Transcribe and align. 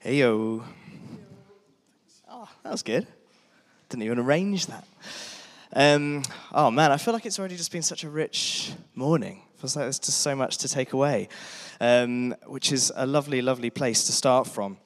Hey 0.00 0.18
yo. 0.18 0.62
Oh, 2.30 2.48
that 2.62 2.70
was 2.70 2.82
good. 2.82 3.04
Didn't 3.88 4.04
even 4.04 4.20
arrange 4.20 4.66
that. 4.66 4.86
Um, 5.72 6.22
oh 6.52 6.70
man, 6.70 6.92
I 6.92 6.98
feel 6.98 7.12
like 7.12 7.26
it's 7.26 7.40
already 7.40 7.56
just 7.56 7.72
been 7.72 7.82
such 7.82 8.04
a 8.04 8.08
rich 8.08 8.70
morning. 8.94 9.42
Feels 9.56 9.74
like 9.74 9.86
there's 9.86 9.98
just 9.98 10.20
so 10.20 10.36
much 10.36 10.58
to 10.58 10.68
take 10.68 10.92
away, 10.92 11.28
um, 11.80 12.36
which 12.46 12.70
is 12.70 12.92
a 12.94 13.08
lovely, 13.08 13.42
lovely 13.42 13.70
place 13.70 14.04
to 14.04 14.12
start 14.12 14.46
from. 14.46 14.76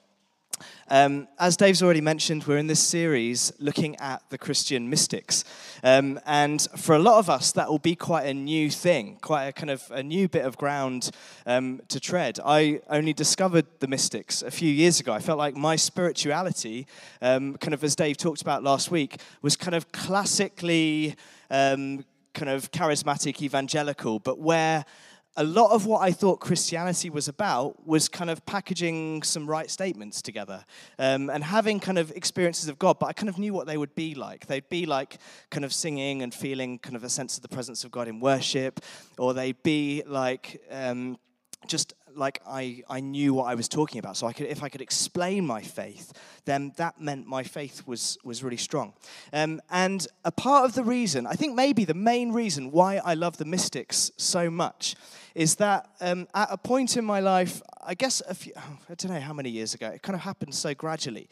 Um, 0.93 1.27
as 1.39 1.57
Dave's 1.57 1.81
already 1.81 2.01
mentioned, 2.01 2.43
we're 2.43 2.59
in 2.59 2.67
this 2.67 2.79
series 2.79 3.51
looking 3.57 3.95
at 3.95 4.21
the 4.29 4.37
Christian 4.37 4.91
mystics. 4.91 5.43
Um, 5.83 6.19
and 6.23 6.61
for 6.77 6.93
a 6.93 6.99
lot 6.99 7.17
of 7.17 7.31
us, 7.31 7.51
that 7.53 7.67
will 7.67 7.79
be 7.79 7.95
quite 7.95 8.27
a 8.27 8.33
new 8.35 8.69
thing, 8.69 9.17
quite 9.19 9.45
a 9.45 9.53
kind 9.53 9.71
of 9.71 9.89
a 9.89 10.03
new 10.03 10.27
bit 10.27 10.45
of 10.45 10.55
ground 10.55 11.09
um, 11.47 11.81
to 11.87 11.99
tread. 11.99 12.39
I 12.45 12.79
only 12.91 13.11
discovered 13.11 13.65
the 13.79 13.87
mystics 13.87 14.43
a 14.43 14.51
few 14.51 14.71
years 14.71 14.99
ago. 14.99 15.11
I 15.13 15.17
felt 15.19 15.39
like 15.39 15.55
my 15.55 15.77
spirituality, 15.77 16.85
um, 17.23 17.57
kind 17.57 17.73
of 17.73 17.83
as 17.83 17.95
Dave 17.95 18.17
talked 18.17 18.43
about 18.43 18.61
last 18.61 18.91
week, 18.91 19.19
was 19.41 19.55
kind 19.55 19.73
of 19.73 19.91
classically 19.93 21.15
um, 21.49 22.05
kind 22.35 22.49
of 22.49 22.69
charismatic 22.69 23.41
evangelical, 23.41 24.19
but 24.19 24.37
where 24.37 24.85
a 25.35 25.43
lot 25.43 25.71
of 25.71 25.85
what 25.85 26.01
I 26.01 26.11
thought 26.11 26.39
Christianity 26.39 27.09
was 27.09 27.27
about 27.27 27.87
was 27.87 28.07
kind 28.07 28.29
of 28.29 28.45
packaging 28.45 29.23
some 29.23 29.49
right 29.49 29.69
statements 29.69 30.21
together 30.21 30.63
um, 30.99 31.29
and 31.29 31.43
having 31.43 31.79
kind 31.79 31.97
of 31.97 32.11
experiences 32.11 32.69
of 32.69 32.77
God, 32.77 32.99
but 32.99 33.07
I 33.07 33.13
kind 33.13 33.29
of 33.29 33.39
knew 33.39 33.51
what 33.51 33.65
they 33.65 33.77
would 33.77 33.95
be 33.95 34.13
like. 34.13 34.45
They'd 34.45 34.69
be 34.69 34.85
like 34.85 35.17
kind 35.49 35.65
of 35.65 35.73
singing 35.73 36.21
and 36.21 36.33
feeling 36.33 36.77
kind 36.77 36.95
of 36.95 37.03
a 37.03 37.09
sense 37.09 37.35
of 37.35 37.41
the 37.41 37.49
presence 37.49 37.83
of 37.83 37.89
God 37.89 38.07
in 38.07 38.19
worship, 38.19 38.81
or 39.17 39.33
they'd 39.33 39.61
be 39.63 40.03
like 40.05 40.61
um, 40.69 41.17
just 41.65 41.93
like 42.15 42.41
I, 42.47 42.83
I 42.89 42.99
knew 42.99 43.33
what 43.33 43.45
I 43.45 43.55
was 43.55 43.67
talking 43.67 43.99
about. 43.99 44.17
So 44.17 44.27
I 44.27 44.33
could, 44.33 44.47
if 44.47 44.63
I 44.63 44.69
could 44.69 44.81
explain 44.81 45.45
my 45.45 45.61
faith, 45.61 46.13
then 46.45 46.73
that 46.77 46.99
meant 46.99 47.27
my 47.27 47.43
faith 47.43 47.83
was, 47.85 48.17
was 48.23 48.43
really 48.43 48.57
strong. 48.57 48.93
Um, 49.31 49.61
and 49.69 50.05
a 50.25 50.31
part 50.31 50.65
of 50.65 50.75
the 50.75 50.83
reason, 50.83 51.25
I 51.25 51.33
think 51.33 51.55
maybe 51.55 51.85
the 51.85 51.93
main 51.93 52.31
reason 52.31 52.71
why 52.71 52.97
I 52.97 53.13
love 53.13 53.37
the 53.37 53.45
mystics 53.45 54.11
so 54.17 54.49
much 54.49 54.95
is 55.35 55.55
that 55.55 55.89
um, 56.01 56.27
at 56.33 56.49
a 56.51 56.57
point 56.57 56.97
in 56.97 57.05
my 57.05 57.19
life, 57.19 57.61
I 57.81 57.95
guess 57.95 58.21
a 58.27 58.33
few, 58.33 58.53
I 58.57 58.95
don't 58.95 59.11
know 59.11 59.19
how 59.19 59.33
many 59.33 59.49
years 59.49 59.73
ago, 59.73 59.87
it 59.87 60.01
kind 60.01 60.15
of 60.15 60.21
happened 60.21 60.53
so 60.55 60.73
gradually. 60.73 61.29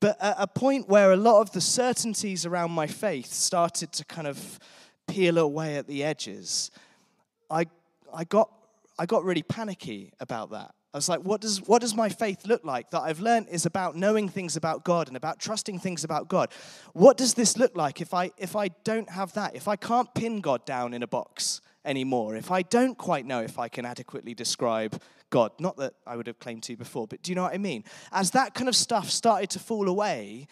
But 0.00 0.16
at 0.20 0.36
a 0.38 0.46
point 0.46 0.88
where 0.88 1.12
a 1.12 1.16
lot 1.16 1.40
of 1.40 1.52
the 1.52 1.60
certainties 1.60 2.44
around 2.44 2.70
my 2.70 2.86
faith 2.86 3.32
started 3.32 3.92
to 3.92 4.04
kind 4.04 4.26
of 4.26 4.58
peel 5.08 5.38
away 5.38 5.76
at 5.76 5.86
the 5.86 6.04
edges, 6.04 6.70
I, 7.50 7.66
I 8.12 8.24
got 8.24 8.50
I 8.98 9.06
got 9.06 9.24
really 9.24 9.42
panicky 9.42 10.12
about 10.20 10.50
that. 10.50 10.74
I 10.94 10.96
was 10.96 11.10
like, 11.10 11.20
what 11.20 11.42
does, 11.42 11.58
what 11.66 11.82
does 11.82 11.94
my 11.94 12.08
faith 12.08 12.46
look 12.46 12.64
like 12.64 12.88
that 12.90 13.02
I've 13.02 13.20
learned 13.20 13.48
is 13.50 13.66
about 13.66 13.96
knowing 13.96 14.30
things 14.30 14.56
about 14.56 14.82
God 14.82 15.08
and 15.08 15.16
about 15.16 15.38
trusting 15.38 15.78
things 15.78 16.04
about 16.04 16.28
God? 16.28 16.50
What 16.94 17.18
does 17.18 17.34
this 17.34 17.58
look 17.58 17.76
like 17.76 18.00
if 18.00 18.14
I, 18.14 18.30
if 18.38 18.56
I 18.56 18.68
don't 18.84 19.10
have 19.10 19.34
that? 19.34 19.54
If 19.54 19.68
I 19.68 19.76
can't 19.76 20.12
pin 20.14 20.40
God 20.40 20.64
down 20.64 20.94
in 20.94 21.02
a 21.02 21.06
box 21.06 21.60
anymore? 21.84 22.34
If 22.34 22.50
I 22.50 22.62
don't 22.62 22.96
quite 22.96 23.26
know 23.26 23.42
if 23.42 23.58
I 23.58 23.68
can 23.68 23.84
adequately 23.84 24.32
describe 24.32 24.98
God? 25.28 25.52
Not 25.60 25.76
that 25.76 25.92
I 26.06 26.16
would 26.16 26.28
have 26.28 26.38
claimed 26.38 26.62
to 26.62 26.76
before, 26.78 27.06
but 27.06 27.22
do 27.22 27.30
you 27.30 27.36
know 27.36 27.42
what 27.42 27.52
I 27.52 27.58
mean? 27.58 27.84
As 28.10 28.30
that 28.30 28.54
kind 28.54 28.68
of 28.68 28.74
stuff 28.74 29.10
started 29.10 29.50
to 29.50 29.58
fall 29.58 29.88
away, 29.90 30.46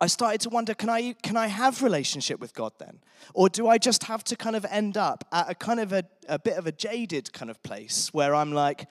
I 0.00 0.06
started 0.06 0.40
to 0.42 0.50
wonder 0.50 0.74
can 0.74 0.88
I, 0.88 1.14
can 1.22 1.36
I 1.36 1.46
have 1.46 1.82
relationship 1.82 2.40
with 2.40 2.54
God 2.54 2.72
then? 2.78 3.00
Or 3.32 3.48
do 3.48 3.68
I 3.68 3.78
just 3.78 4.04
have 4.04 4.24
to 4.24 4.36
kind 4.36 4.56
of 4.56 4.66
end 4.70 4.96
up 4.96 5.24
at 5.32 5.50
a 5.50 5.54
kind 5.54 5.80
of 5.80 5.92
a, 5.92 6.04
a 6.28 6.38
bit 6.38 6.56
of 6.56 6.66
a 6.66 6.72
jaded 6.72 7.32
kind 7.32 7.50
of 7.50 7.62
place 7.62 8.12
where 8.12 8.34
I'm 8.34 8.52
like, 8.52 8.86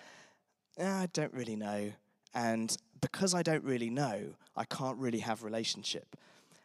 eh, 0.77 0.89
I 0.89 1.07
don't 1.13 1.33
really 1.33 1.55
know. 1.55 1.91
And 2.33 2.75
because 3.01 3.33
I 3.33 3.43
don't 3.43 3.63
really 3.63 3.89
know, 3.89 4.35
I 4.55 4.63
can't 4.65 4.97
really 4.97 5.19
have 5.19 5.43
relationship. 5.43 6.15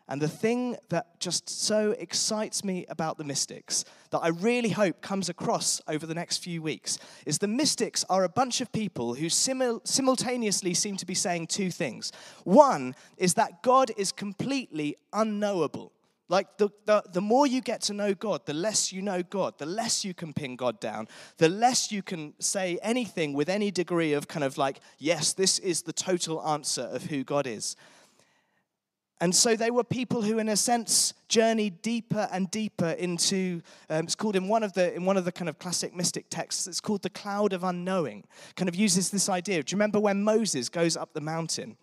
And 0.09 0.23
the 0.23 0.29
thing 0.29 0.77
that 0.89 1.21
just 1.21 1.51
so 1.51 1.91
excites 1.99 2.65
me 2.65 2.87
about 2.89 3.19
the 3.19 3.25
mystics, 3.25 3.85
that 4.11 4.21
I 4.21 4.29
really 4.29 4.71
hope 4.71 5.03
comes 5.03 5.29
across 5.29 5.83
over 5.87 6.07
the 6.07 6.15
next 6.15 6.39
few 6.39 6.63
weeks, 6.63 6.99
is 7.27 7.39
the 7.39 7.49
mystics 7.49 8.05
are 8.09 8.25
a 8.25 8.29
bunch 8.29 8.63
of 8.63 8.73
people 8.73 9.15
who 9.15 9.29
simul- 9.29 9.83
simultaneously 9.85 10.73
seem 10.73 10.97
to 10.97 11.07
be 11.07 11.15
saying 11.15 11.49
two 11.49 11.71
things. 11.71 12.11
One 12.45 12.95
is 13.19 13.35
that 13.35 13.63
God 13.63 13.91
is 13.99 14.11
completely 14.11 14.97
unknowable. 15.13 15.93
Like 16.31 16.59
the, 16.59 16.69
the, 16.85 17.03
the 17.13 17.23
more 17.23 17.47
you 17.47 17.61
get 17.63 17.81
to 17.83 17.95
know 17.95 18.13
God, 18.13 18.45
the 18.45 18.53
less 18.55 18.93
you 18.93 19.01
know 19.01 19.23
God, 19.23 19.59
the 19.59 19.67
less 19.67 20.05
you 20.05 20.13
can 20.13 20.35
pin 20.35 20.57
God 20.57 20.79
down, 20.79 21.09
the 21.39 21.49
less 21.49 21.91
you 21.91 22.03
can 22.03 22.35
say 22.39 22.79
anything 22.83 23.33
with 23.33 23.49
any 23.49 23.71
degree 23.71 24.13
of 24.13 24.29
kind 24.29 24.45
of 24.45 24.59
like, 24.59 24.81
yes, 24.99 25.33
this 25.33 25.59
is 25.59 25.83
the 25.83 25.93
total 25.93 26.47
answer 26.47 26.83
of 26.83 27.05
who 27.05 27.25
God 27.25 27.47
is. 27.47 27.77
And 29.21 29.35
so 29.35 29.57
they 29.57 29.71
were 29.71 29.83
people 29.83 30.23
who, 30.23 30.39
in 30.39 30.49
a 30.49 30.57
sense, 30.57 31.13
journeyed 31.29 31.83
deeper 31.83 32.29
and 32.31 32.51
deeper 32.51 32.91
into. 32.91 33.63
Um, 33.91 34.05
it's 34.05 34.15
called 34.15 34.37
in 34.37 34.47
one 34.49 34.63
of 34.63 34.75
the 34.75 34.95
in 34.95 35.05
one 35.05 35.17
of 35.17 35.25
the 35.25 35.33
kind 35.33 35.49
of 35.49 35.59
classic 35.59 35.95
mystic 35.95 36.31
texts. 36.31 36.67
It's 36.67 36.81
called 36.81 37.03
the 37.03 37.11
cloud 37.11 37.53
of 37.53 37.65
unknowing. 37.65 38.25
Kind 38.55 38.69
of 38.69 38.77
uses 38.77 39.11
this 39.11 39.29
idea. 39.29 39.63
Do 39.63 39.73
you 39.73 39.77
remember 39.77 39.99
when 39.99 40.23
Moses 40.23 40.69
goes 40.69 40.97
up 40.97 41.15
the 41.15 41.21
mountain? 41.21 41.77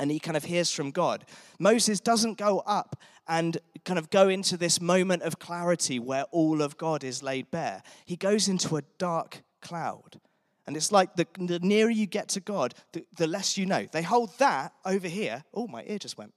and 0.00 0.10
he 0.10 0.18
kind 0.18 0.36
of 0.36 0.44
hears 0.44 0.72
from 0.72 0.90
God. 0.90 1.26
Moses 1.58 2.00
doesn't 2.00 2.38
go 2.38 2.60
up 2.60 2.96
and 3.28 3.58
kind 3.84 3.98
of 3.98 4.08
go 4.08 4.28
into 4.28 4.56
this 4.56 4.80
moment 4.80 5.22
of 5.22 5.38
clarity 5.38 5.98
where 5.98 6.24
all 6.30 6.62
of 6.62 6.78
God 6.78 7.04
is 7.04 7.22
laid 7.22 7.50
bare. 7.50 7.82
He 8.06 8.16
goes 8.16 8.48
into 8.48 8.76
a 8.76 8.82
dark 8.96 9.42
cloud. 9.60 10.18
And 10.66 10.74
it's 10.74 10.90
like 10.90 11.16
the, 11.16 11.26
the 11.38 11.58
nearer 11.58 11.90
you 11.90 12.06
get 12.06 12.28
to 12.30 12.40
God, 12.40 12.74
the, 12.92 13.04
the 13.16 13.26
less 13.26 13.58
you 13.58 13.66
know. 13.66 13.86
They 13.92 14.02
hold 14.02 14.36
that 14.38 14.72
over 14.86 15.06
here. 15.06 15.44
Oh, 15.52 15.66
my 15.66 15.84
ear 15.86 15.98
just 15.98 16.16
went. 16.16 16.32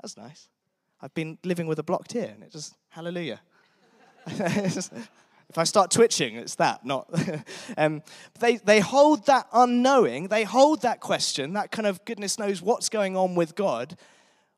That's 0.00 0.16
nice. 0.16 0.48
I've 1.00 1.14
been 1.14 1.38
living 1.44 1.66
with 1.66 1.78
a 1.78 1.82
blocked 1.82 2.14
ear, 2.14 2.30
and 2.34 2.42
it 2.42 2.50
just, 2.50 2.74
hallelujah. 2.90 3.40
if 4.26 5.56
I 5.56 5.64
start 5.64 5.90
twitching, 5.90 6.36
it's 6.36 6.56
that, 6.56 6.84
not. 6.84 7.08
um, 7.76 8.02
they, 8.40 8.56
they 8.56 8.80
hold 8.80 9.26
that 9.26 9.46
unknowing, 9.52 10.28
they 10.28 10.44
hold 10.44 10.82
that 10.82 11.00
question, 11.00 11.52
that 11.52 11.70
kind 11.70 11.86
of 11.86 12.04
goodness 12.04 12.38
knows 12.38 12.60
what's 12.60 12.88
going 12.88 13.16
on 13.16 13.34
with 13.34 13.54
God, 13.54 13.96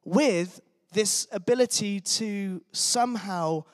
with 0.05 0.61
this 0.93 1.27
ability 1.31 2.01
to 2.01 2.63
somehow 2.73 3.65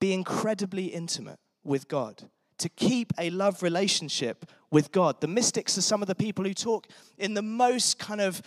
be 0.00 0.12
incredibly 0.12 0.86
intimate 0.86 1.38
with 1.64 1.86
God, 1.88 2.22
to 2.58 2.68
keep 2.70 3.12
a 3.18 3.30
love 3.30 3.62
relationship 3.62 4.50
with 4.70 4.90
God. 4.90 5.20
The 5.20 5.28
mystics 5.28 5.78
are 5.78 5.82
some 5.82 6.02
of 6.02 6.08
the 6.08 6.14
people 6.14 6.44
who 6.44 6.54
talk 6.54 6.86
in 7.18 7.34
the 7.34 7.42
most 7.42 7.98
kind 7.98 8.20
of 8.20 8.42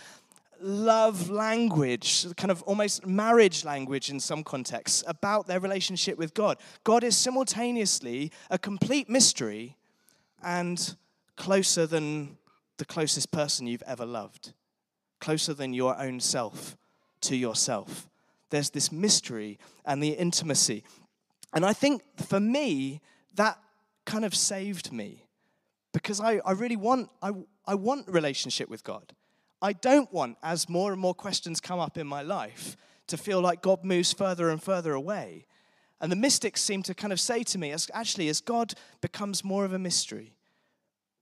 love 0.60 1.30
language, 1.30 2.26
kind 2.36 2.50
of 2.50 2.62
almost 2.62 3.06
marriage 3.06 3.64
language 3.64 4.10
in 4.10 4.20
some 4.20 4.44
contexts, 4.44 5.02
about 5.06 5.46
their 5.46 5.60
relationship 5.60 6.18
with 6.18 6.34
God. 6.34 6.58
God 6.84 7.04
is 7.04 7.16
simultaneously 7.16 8.30
a 8.50 8.58
complete 8.58 9.08
mystery 9.08 9.76
and 10.42 10.96
closer 11.36 11.86
than 11.86 12.36
the 12.78 12.84
closest 12.84 13.30
person 13.30 13.66
you've 13.66 13.82
ever 13.86 14.06
loved, 14.06 14.52
closer 15.20 15.54
than 15.54 15.72
your 15.72 15.98
own 15.98 16.20
self 16.20 16.76
to 17.22 17.36
yourself. 17.36 18.08
There's 18.50 18.70
this 18.70 18.90
mystery 18.90 19.58
and 19.84 20.02
the 20.02 20.10
intimacy. 20.10 20.84
And 21.52 21.64
I 21.64 21.72
think 21.72 22.02
for 22.16 22.40
me, 22.40 23.00
that 23.34 23.58
kind 24.04 24.24
of 24.24 24.34
saved 24.34 24.92
me 24.92 25.26
because 25.92 26.20
I, 26.20 26.40
I 26.44 26.52
really 26.52 26.76
want, 26.76 27.10
I, 27.22 27.32
I 27.66 27.74
want 27.74 28.08
relationship 28.08 28.68
with 28.68 28.84
God. 28.84 29.14
I 29.62 29.72
don't 29.72 30.12
want, 30.12 30.38
as 30.42 30.68
more 30.68 30.92
and 30.92 31.00
more 31.00 31.14
questions 31.14 31.60
come 31.60 31.78
up 31.78 31.98
in 31.98 32.06
my 32.06 32.22
life, 32.22 32.76
to 33.08 33.16
feel 33.16 33.40
like 33.40 33.60
God 33.60 33.84
moves 33.84 34.12
further 34.12 34.50
and 34.50 34.62
further 34.62 34.92
away. 34.92 35.46
And 36.00 36.10
the 36.10 36.16
mystics 36.16 36.62
seem 36.62 36.82
to 36.84 36.94
kind 36.94 37.12
of 37.12 37.20
say 37.20 37.42
to 37.42 37.58
me, 37.58 37.72
as, 37.72 37.90
actually, 37.92 38.28
as 38.28 38.40
God 38.40 38.74
becomes 39.00 39.44
more 39.44 39.64
of 39.64 39.72
a 39.72 39.78
mystery, 39.78 40.34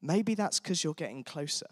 maybe 0.00 0.34
that's 0.34 0.60
because 0.60 0.84
you're 0.84 0.94
getting 0.94 1.24
closer. 1.24 1.66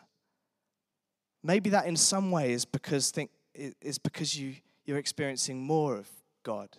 Maybe 1.42 1.70
that 1.70 1.86
in 1.86 1.96
some 1.96 2.32
way 2.32 2.52
is 2.52 2.64
because, 2.64 3.10
think, 3.10 3.30
is 3.54 3.98
because 3.98 4.36
you, 4.36 4.56
you're 4.84 4.98
experiencing 4.98 5.62
more 5.62 5.96
of 5.96 6.08
God. 6.42 6.70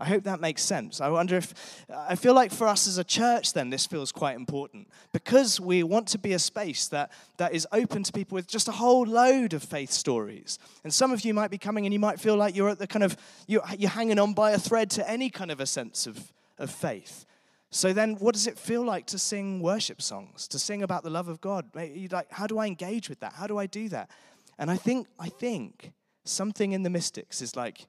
I 0.00 0.06
hope 0.06 0.24
that 0.24 0.40
makes 0.40 0.62
sense. 0.62 1.02
I 1.02 1.10
wonder 1.10 1.36
if, 1.36 1.84
I 1.94 2.14
feel 2.14 2.32
like 2.32 2.50
for 2.52 2.66
us 2.66 2.88
as 2.88 2.96
a 2.96 3.04
church, 3.04 3.52
then, 3.52 3.68
this 3.68 3.84
feels 3.84 4.12
quite 4.12 4.34
important 4.34 4.88
because 5.12 5.60
we 5.60 5.82
want 5.82 6.08
to 6.08 6.18
be 6.18 6.32
a 6.32 6.38
space 6.38 6.88
that, 6.88 7.12
that 7.36 7.52
is 7.52 7.68
open 7.70 8.02
to 8.04 8.12
people 8.12 8.34
with 8.34 8.46
just 8.46 8.66
a 8.66 8.72
whole 8.72 9.04
load 9.04 9.52
of 9.52 9.62
faith 9.62 9.90
stories. 9.90 10.58
And 10.84 10.92
some 10.92 11.12
of 11.12 11.22
you 11.22 11.34
might 11.34 11.50
be 11.50 11.58
coming 11.58 11.84
and 11.84 11.92
you 11.92 11.98
might 12.00 12.18
feel 12.18 12.34
like 12.34 12.56
you're 12.56 12.70
at 12.70 12.78
the 12.78 12.86
kind 12.86 13.04
of, 13.04 13.14
you're, 13.46 13.62
you're 13.76 13.90
hanging 13.90 14.18
on 14.18 14.32
by 14.32 14.52
a 14.52 14.58
thread 14.58 14.88
to 14.92 15.08
any 15.08 15.28
kind 15.28 15.50
of 15.50 15.60
a 15.60 15.66
sense 15.66 16.06
of, 16.06 16.32
of 16.58 16.70
faith. 16.70 17.26
So 17.70 17.92
then, 17.92 18.14
what 18.14 18.34
does 18.34 18.46
it 18.46 18.58
feel 18.58 18.82
like 18.82 19.06
to 19.08 19.18
sing 19.18 19.60
worship 19.60 20.00
songs, 20.00 20.48
to 20.48 20.58
sing 20.58 20.82
about 20.82 21.04
the 21.04 21.10
love 21.10 21.28
of 21.28 21.42
God? 21.42 21.66
Like, 21.74 22.32
how 22.32 22.46
do 22.46 22.58
I 22.58 22.66
engage 22.66 23.10
with 23.10 23.20
that? 23.20 23.34
How 23.34 23.46
do 23.46 23.58
I 23.58 23.66
do 23.66 23.90
that? 23.90 24.10
And 24.58 24.70
I 24.70 24.76
think, 24.76 25.08
I 25.18 25.28
think 25.28 25.92
something 26.24 26.72
in 26.72 26.84
the 26.84 26.90
mystics 26.90 27.42
is 27.42 27.54
like, 27.54 27.86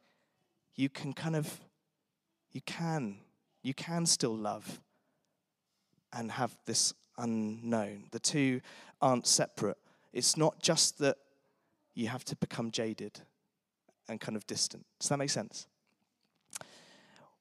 you 0.75 0.89
can 0.89 1.13
kind 1.13 1.35
of 1.35 1.59
you 2.51 2.61
can. 2.61 3.17
You 3.63 3.73
can 3.73 4.05
still 4.05 4.35
love 4.35 4.79
and 6.13 6.31
have 6.31 6.55
this 6.65 6.93
unknown. 7.17 8.05
The 8.11 8.19
two 8.19 8.61
aren't 9.01 9.27
separate. 9.27 9.77
It's 10.13 10.35
not 10.35 10.61
just 10.61 10.99
that 10.99 11.17
you 11.93 12.07
have 12.07 12.25
to 12.25 12.35
become 12.35 12.71
jaded 12.71 13.19
and 14.09 14.19
kind 14.19 14.35
of 14.35 14.45
distant. 14.47 14.85
Does 14.99 15.09
that 15.09 15.17
make 15.17 15.29
sense? 15.29 15.67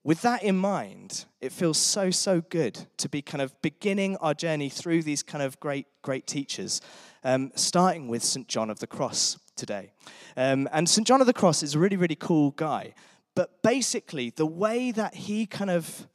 With 0.02 0.22
that 0.22 0.42
in 0.42 0.56
mind, 0.56 1.26
it 1.42 1.52
feels 1.52 1.76
so, 1.76 2.10
so 2.10 2.40
good 2.40 2.86
to 2.96 3.08
be 3.08 3.20
kind 3.20 3.42
of 3.42 3.60
beginning 3.60 4.16
our 4.16 4.32
journey 4.32 4.70
through 4.70 5.02
these 5.02 5.22
kind 5.22 5.42
of 5.42 5.60
great, 5.60 5.86
great 6.00 6.26
teachers, 6.26 6.80
um, 7.22 7.52
starting 7.54 8.08
with 8.08 8.24
St. 8.24 8.48
John 8.48 8.70
of 8.70 8.78
the 8.78 8.86
Cross 8.86 9.38
today. 9.56 9.92
Um, 10.38 10.70
and 10.72 10.88
St. 10.88 11.06
John 11.06 11.20
of 11.20 11.26
the 11.26 11.34
Cross 11.34 11.62
is 11.62 11.74
a 11.74 11.78
really, 11.78 11.98
really 11.98 12.14
cool 12.14 12.52
guy. 12.52 12.94
But 13.40 13.62
basically, 13.62 14.28
the 14.28 14.44
way 14.44 14.90
that 14.90 15.14
he 15.14 15.46
kind 15.46 15.70
of, 15.70 16.06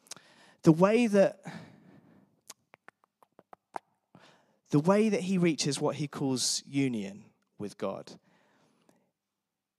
the 0.62 0.72
way 0.72 1.07
that, 1.07 1.39
the 4.69 4.77
way 4.77 5.10
that 5.10 5.22
he 5.22 5.39
reaches 5.39 5.81
what 5.81 5.95
he 5.95 6.07
calls 6.07 6.62
union 6.68 7.24
with 7.57 7.80
God 7.80 8.12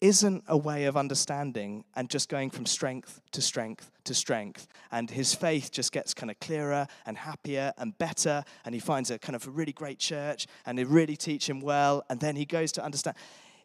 isn't 0.01 0.43
a 0.49 0.57
way 0.57 0.87
of 0.87 0.97
understanding 0.97 1.85
and 1.95 2.11
just 2.11 2.29
going 2.29 2.51
from 2.51 2.67
strength 2.67 3.21
to 3.31 3.41
strength 3.41 3.93
to 4.03 4.13
strength. 4.13 4.67
And 4.91 5.09
his 5.09 5.33
faith 5.33 5.71
just 5.71 5.93
gets 5.93 6.15
kind 6.15 6.33
of 6.33 6.41
clearer 6.41 6.89
and 7.07 7.17
happier 7.17 7.73
and 7.79 7.97
better. 7.97 8.43
And 8.65 8.75
he 8.75 8.81
finds 8.81 9.13
a 9.13 9.21
kind 9.21 9.37
of 9.37 9.47
a 9.47 9.51
really 9.53 9.73
great 9.73 10.01
church 10.01 10.49
and 10.65 10.77
they 10.77 10.83
really 10.83 11.17
teach 11.17 11.49
him 11.49 11.61
well. 11.61 12.05
And 12.11 12.19
then 12.19 12.35
he 12.35 12.45
goes 12.45 12.73
to 12.73 12.85
understand. 12.85 13.17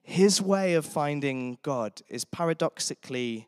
His 0.03 0.39
way 0.39 0.75
of 0.75 0.85
finding 0.85 1.57
God 1.63 2.03
is 2.07 2.25
paradoxically 2.25 3.47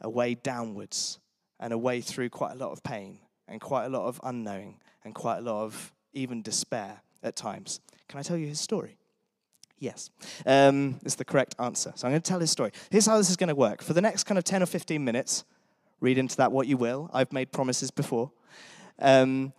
a 0.00 0.08
way 0.08 0.34
downwards 0.34 1.18
and 1.60 1.72
a 1.72 1.78
way 1.78 2.00
through 2.00 2.30
quite 2.30 2.52
a 2.52 2.56
lot 2.56 2.70
of 2.70 2.82
pain 2.82 3.18
and 3.46 3.60
quite 3.60 3.86
a 3.86 3.88
lot 3.88 4.06
of 4.06 4.20
unknowing 4.22 4.78
and 5.04 5.14
quite 5.14 5.38
a 5.38 5.40
lot 5.40 5.64
of 5.64 5.92
even 6.12 6.42
despair 6.42 7.00
at 7.22 7.36
times. 7.36 7.80
Can 8.08 8.18
I 8.18 8.22
tell 8.22 8.36
you 8.36 8.46
his 8.46 8.60
story? 8.60 8.96
Yes, 9.78 10.10
um, 10.44 10.98
the 11.02 11.24
correct 11.24 11.54
answer. 11.58 11.92
So 11.94 12.06
I'm 12.06 12.12
going 12.12 12.22
to 12.22 12.28
tell 12.28 12.40
his 12.40 12.50
story. 12.50 12.72
Here's 12.90 13.06
how 13.06 13.16
this 13.16 13.30
is 13.30 13.36
going 13.36 13.48
to 13.48 13.54
work. 13.54 13.82
For 13.82 13.92
the 13.92 14.00
next 14.00 14.24
kind 14.24 14.36
of 14.36 14.44
10 14.44 14.62
or 14.62 14.66
15 14.66 15.04
minutes, 15.04 15.44
read 16.00 16.18
into 16.18 16.36
that 16.38 16.50
what 16.50 16.66
you 16.66 16.76
will. 16.76 17.08
I've 17.12 17.32
made 17.32 17.52
promises 17.52 17.90
before. 17.90 18.32
Um, 18.98 19.52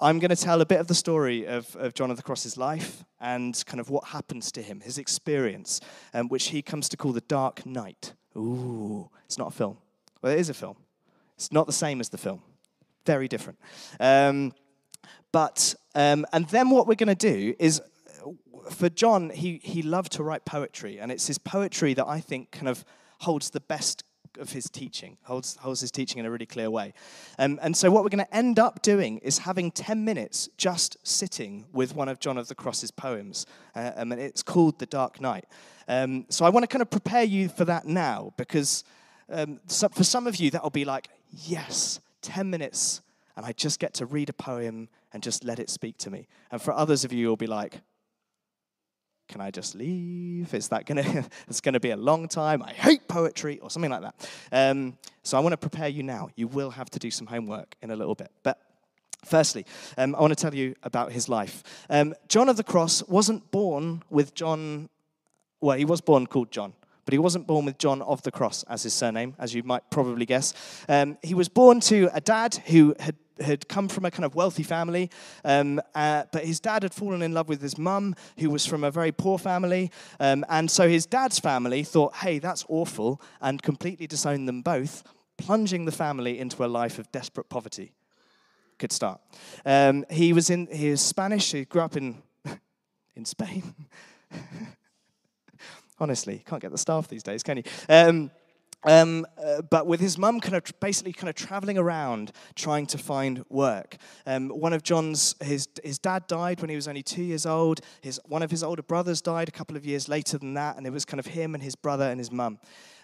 I'm 0.00 0.18
going 0.18 0.30
to 0.30 0.36
tell 0.36 0.60
a 0.60 0.66
bit 0.66 0.80
of 0.80 0.86
the 0.86 0.94
story 0.94 1.46
of, 1.46 1.76
of 1.76 1.94
John 1.94 2.10
of 2.10 2.16
the 2.16 2.22
Cross's 2.22 2.56
life 2.56 3.04
and 3.20 3.62
kind 3.66 3.80
of 3.80 3.90
what 3.90 4.04
happens 4.06 4.50
to 4.52 4.62
him, 4.62 4.80
his 4.80 4.98
experience, 4.98 5.80
um, 6.14 6.28
which 6.28 6.48
he 6.48 6.62
comes 6.62 6.88
to 6.88 6.96
call 6.96 7.12
the 7.12 7.20
Dark 7.20 7.64
Night. 7.66 8.14
Ooh, 8.36 9.08
it's 9.24 9.38
not 9.38 9.48
a 9.48 9.50
film. 9.50 9.76
Well, 10.22 10.32
it 10.32 10.38
is 10.38 10.48
a 10.48 10.54
film. 10.54 10.76
It's 11.36 11.52
not 11.52 11.66
the 11.66 11.72
same 11.72 12.00
as 12.00 12.08
the 12.10 12.18
film. 12.18 12.42
Very 13.06 13.28
different. 13.28 13.58
Um, 13.98 14.52
but, 15.32 15.74
um, 15.94 16.26
and 16.32 16.46
then 16.48 16.70
what 16.70 16.86
we're 16.86 16.94
going 16.94 17.08
to 17.08 17.14
do 17.14 17.54
is 17.58 17.80
for 18.70 18.88
John, 18.88 19.30
he, 19.30 19.60
he 19.62 19.82
loved 19.82 20.12
to 20.12 20.22
write 20.22 20.44
poetry, 20.44 21.00
and 21.00 21.10
it's 21.10 21.26
his 21.26 21.38
poetry 21.38 21.94
that 21.94 22.06
I 22.06 22.20
think 22.20 22.50
kind 22.50 22.68
of 22.68 22.84
holds 23.20 23.50
the 23.50 23.60
best 23.60 24.04
of 24.38 24.52
his 24.52 24.70
teaching, 24.70 25.16
holds, 25.22 25.56
holds 25.56 25.80
his 25.80 25.90
teaching 25.90 26.18
in 26.18 26.26
a 26.26 26.30
really 26.30 26.46
clear 26.46 26.70
way. 26.70 26.92
Um, 27.38 27.58
and 27.62 27.76
so, 27.76 27.90
what 27.90 28.02
we're 28.04 28.10
going 28.10 28.24
to 28.24 28.36
end 28.36 28.58
up 28.58 28.82
doing 28.82 29.18
is 29.18 29.38
having 29.38 29.70
10 29.70 30.04
minutes 30.04 30.48
just 30.56 30.96
sitting 31.06 31.66
with 31.72 31.94
one 31.94 32.08
of 32.08 32.20
John 32.20 32.38
of 32.38 32.48
the 32.48 32.54
Cross's 32.54 32.90
poems. 32.90 33.46
Uh, 33.74 33.92
um, 33.96 34.12
and 34.12 34.20
it's 34.20 34.42
called 34.42 34.78
The 34.78 34.86
Dark 34.86 35.20
Night. 35.20 35.46
Um, 35.88 36.26
so, 36.28 36.44
I 36.44 36.50
want 36.50 36.64
to 36.64 36.68
kind 36.68 36.82
of 36.82 36.90
prepare 36.90 37.24
you 37.24 37.48
for 37.48 37.64
that 37.64 37.86
now 37.86 38.32
because 38.36 38.84
um, 39.30 39.60
so 39.66 39.88
for 39.88 40.04
some 40.04 40.26
of 40.26 40.36
you, 40.36 40.50
that'll 40.50 40.70
be 40.70 40.84
like, 40.84 41.08
yes, 41.30 42.00
10 42.22 42.50
minutes, 42.50 43.00
and 43.36 43.46
I 43.46 43.52
just 43.52 43.78
get 43.78 43.94
to 43.94 44.06
read 44.06 44.28
a 44.28 44.32
poem 44.32 44.88
and 45.12 45.22
just 45.22 45.44
let 45.44 45.58
it 45.58 45.70
speak 45.70 45.98
to 45.98 46.10
me. 46.10 46.26
And 46.50 46.60
for 46.60 46.72
others 46.72 47.04
of 47.04 47.12
you, 47.12 47.20
you'll 47.20 47.36
be 47.36 47.46
like, 47.46 47.80
can 49.30 49.40
I 49.40 49.52
just 49.52 49.76
leave? 49.76 50.52
Is 50.52 50.68
that 50.68 50.86
gonna? 50.86 51.24
it's 51.48 51.60
gonna 51.60 51.78
be 51.78 51.90
a 51.90 51.96
long 51.96 52.26
time. 52.26 52.62
I 52.62 52.72
hate 52.72 53.06
poetry, 53.06 53.60
or 53.60 53.70
something 53.70 53.90
like 53.90 54.02
that. 54.02 54.30
Um, 54.50 54.98
so 55.22 55.38
I 55.38 55.40
want 55.40 55.52
to 55.52 55.56
prepare 55.56 55.88
you 55.88 56.02
now. 56.02 56.30
You 56.34 56.48
will 56.48 56.70
have 56.70 56.90
to 56.90 56.98
do 56.98 57.10
some 57.10 57.28
homework 57.28 57.76
in 57.80 57.90
a 57.90 57.96
little 57.96 58.14
bit, 58.14 58.30
but. 58.42 58.58
Firstly, 59.22 59.66
um, 59.98 60.14
I 60.14 60.20
want 60.22 60.30
to 60.30 60.42
tell 60.42 60.54
you 60.54 60.74
about 60.82 61.12
his 61.12 61.28
life. 61.28 61.84
Um, 61.90 62.14
John 62.26 62.48
of 62.48 62.56
the 62.56 62.64
Cross 62.64 63.06
wasn't 63.06 63.50
born 63.50 64.02
with 64.08 64.34
John, 64.34 64.88
well, 65.60 65.76
he 65.76 65.84
was 65.84 66.00
born 66.00 66.26
called 66.26 66.50
John, 66.50 66.72
but 67.04 67.12
he 67.12 67.18
wasn't 67.18 67.46
born 67.46 67.66
with 67.66 67.76
John 67.76 68.00
of 68.00 68.22
the 68.22 68.30
Cross 68.30 68.62
as 68.62 68.82
his 68.82 68.94
surname, 68.94 69.34
as 69.38 69.52
you 69.52 69.62
might 69.62 69.82
probably 69.90 70.24
guess. 70.24 70.54
Um, 70.88 71.18
he 71.22 71.34
was 71.34 71.50
born 71.50 71.80
to 71.80 72.08
a 72.14 72.22
dad 72.22 72.54
who 72.68 72.94
had 72.98 73.14
had 73.40 73.68
come 73.68 73.88
from 73.88 74.04
a 74.04 74.10
kind 74.10 74.24
of 74.24 74.34
wealthy 74.34 74.62
family, 74.62 75.10
um, 75.44 75.80
uh, 75.94 76.24
but 76.32 76.44
his 76.44 76.60
dad 76.60 76.82
had 76.82 76.94
fallen 76.94 77.22
in 77.22 77.32
love 77.32 77.48
with 77.48 77.60
his 77.62 77.78
mum, 77.78 78.14
who 78.38 78.50
was 78.50 78.66
from 78.66 78.84
a 78.84 78.90
very 78.90 79.12
poor 79.12 79.38
family. 79.38 79.90
Um, 80.18 80.44
and 80.48 80.70
so 80.70 80.88
his 80.88 81.06
dad's 81.06 81.38
family 81.38 81.82
thought, 81.82 82.16
hey, 82.16 82.38
that's 82.38 82.64
awful, 82.68 83.20
and 83.40 83.62
completely 83.62 84.06
disowned 84.06 84.48
them 84.48 84.62
both, 84.62 85.02
plunging 85.36 85.84
the 85.84 85.92
family 85.92 86.38
into 86.38 86.64
a 86.64 86.66
life 86.66 86.98
of 86.98 87.10
desperate 87.12 87.48
poverty. 87.48 87.92
Good 88.78 88.92
start. 88.92 89.20
Um, 89.66 90.06
he 90.10 90.32
was 90.32 90.48
in 90.48 90.66
he 90.72 90.90
was 90.90 91.02
Spanish. 91.02 91.52
He 91.52 91.66
grew 91.66 91.82
up 91.82 91.98
in 91.98 92.16
in 93.14 93.26
Spain. 93.26 93.74
Honestly, 96.00 96.42
can't 96.46 96.62
get 96.62 96.70
the 96.70 96.78
staff 96.78 97.08
these 97.08 97.22
days, 97.22 97.42
can 97.42 97.58
you? 97.58 97.62
Um, 98.84 99.26
uh, 99.36 99.60
but 99.62 99.86
with 99.86 100.00
his 100.00 100.16
mum 100.16 100.40
kind 100.40 100.56
of 100.56 100.64
basically 100.80 101.12
kind 101.12 101.28
of 101.28 101.34
traveling 101.34 101.76
around 101.76 102.32
trying 102.54 102.86
to 102.86 102.98
find 102.98 103.44
work. 103.50 103.96
Um, 104.26 104.48
one 104.48 104.72
of 104.72 104.82
John's, 104.82 105.34
his, 105.42 105.68
his 105.84 105.98
dad 105.98 106.26
died 106.26 106.60
when 106.60 106.70
he 106.70 106.76
was 106.76 106.88
only 106.88 107.02
two 107.02 107.22
years 107.22 107.44
old. 107.44 107.80
His, 108.00 108.18
one 108.24 108.42
of 108.42 108.50
his 108.50 108.62
older 108.62 108.82
brothers 108.82 109.20
died 109.20 109.48
a 109.48 109.52
couple 109.52 109.76
of 109.76 109.84
years 109.84 110.08
later 110.08 110.38
than 110.38 110.54
that, 110.54 110.76
and 110.76 110.86
it 110.86 110.92
was 110.92 111.04
kind 111.04 111.20
of 111.20 111.26
him 111.26 111.54
and 111.54 111.62
his 111.62 111.76
brother 111.76 112.04
and 112.04 112.18
his 112.18 112.32
mum. 112.32 112.58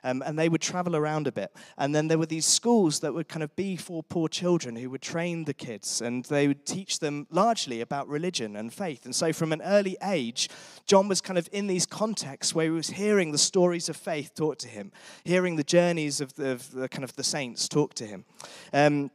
Um, 0.04 0.22
and 0.24 0.38
they 0.38 0.48
would 0.48 0.60
travel 0.60 0.94
around 0.94 1.26
a 1.26 1.32
bit. 1.32 1.52
And 1.76 1.92
then 1.92 2.06
there 2.06 2.18
were 2.18 2.26
these 2.26 2.46
schools 2.46 3.00
that 3.00 3.12
would 3.12 3.28
kind 3.28 3.42
of 3.42 3.56
be 3.56 3.74
for 3.74 4.04
poor 4.04 4.28
children 4.28 4.76
who 4.76 4.88
would 4.90 5.02
train 5.02 5.46
the 5.46 5.54
kids 5.54 6.00
and 6.00 6.24
they 6.26 6.46
would 6.46 6.64
teach 6.64 7.00
them 7.00 7.26
largely 7.28 7.80
about 7.80 8.06
religion 8.06 8.54
and 8.54 8.72
faith. 8.72 9.04
And 9.04 9.14
so 9.14 9.32
from 9.32 9.52
an 9.52 9.62
early 9.62 9.96
age, 10.04 10.48
John 10.84 11.08
was 11.08 11.20
kind 11.20 11.38
of 11.38 11.48
in 11.50 11.66
these 11.66 11.86
contexts 11.86 12.54
where 12.54 12.66
he 12.66 12.70
was 12.70 12.90
hearing 12.90 13.32
the 13.32 13.38
stories 13.38 13.88
of 13.88 13.96
faith 13.96 14.32
taught 14.36 14.60
to 14.60 14.68
him, 14.68 14.92
hearing 15.24 15.56
the 15.56 15.64
journeys 15.66 16.20
of 16.20 16.34
the, 16.34 16.50
of 16.50 16.70
the 16.72 16.88
kind 16.88 17.04
of 17.04 17.14
the 17.16 17.24
saints 17.24 17.68
talk 17.68 17.94
to 17.94 18.06
him. 18.06 18.24
Um, 18.72 19.10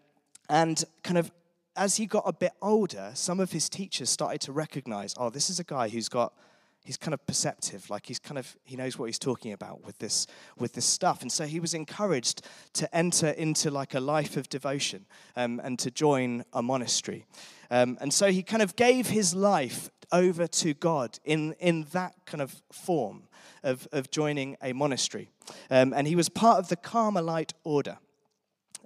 and 0.49 0.83
kind 1.03 1.17
of 1.17 1.31
as 1.75 1.95
he 1.95 2.05
got 2.05 2.23
a 2.25 2.33
bit 2.33 2.51
older, 2.61 3.11
some 3.13 3.39
of 3.39 3.51
his 3.51 3.69
teachers 3.69 4.09
started 4.09 4.41
to 4.41 4.51
recognize, 4.51 5.15
oh, 5.17 5.29
this 5.29 5.49
is 5.49 5.59
a 5.59 5.63
guy 5.63 5.89
who's 5.89 6.09
got 6.09 6.33
he's 6.83 6.97
kind 6.97 7.13
of 7.13 7.25
perceptive 7.27 7.89
like 7.89 8.07
he's 8.07 8.19
kind 8.19 8.37
of 8.37 8.55
he 8.63 8.75
knows 8.75 8.97
what 8.97 9.05
he's 9.05 9.19
talking 9.19 9.53
about 9.53 9.85
with 9.85 9.97
this 9.99 10.25
with 10.57 10.73
this 10.73 10.85
stuff 10.85 11.21
and 11.21 11.31
so 11.31 11.45
he 11.45 11.59
was 11.59 11.73
encouraged 11.73 12.41
to 12.73 12.93
enter 12.95 13.29
into 13.29 13.69
like 13.69 13.93
a 13.93 13.99
life 13.99 14.35
of 14.35 14.49
devotion 14.49 15.05
um, 15.35 15.61
and 15.63 15.77
to 15.77 15.91
join 15.91 16.43
a 16.53 16.61
monastery 16.61 17.25
um, 17.69 17.97
and 18.01 18.13
so 18.13 18.31
he 18.31 18.41
kind 18.41 18.63
of 18.63 18.75
gave 18.75 19.07
his 19.07 19.35
life 19.35 19.91
over 20.11 20.47
to 20.47 20.73
god 20.73 21.19
in 21.23 21.53
in 21.59 21.85
that 21.91 22.13
kind 22.25 22.41
of 22.41 22.61
form 22.71 23.23
of, 23.63 23.87
of 23.91 24.09
joining 24.11 24.57
a 24.61 24.73
monastery. 24.73 25.29
Um, 25.69 25.93
and 25.93 26.07
he 26.07 26.15
was 26.15 26.29
part 26.29 26.59
of 26.59 26.69
the 26.69 26.75
carmelite 26.75 27.53
order 27.63 27.97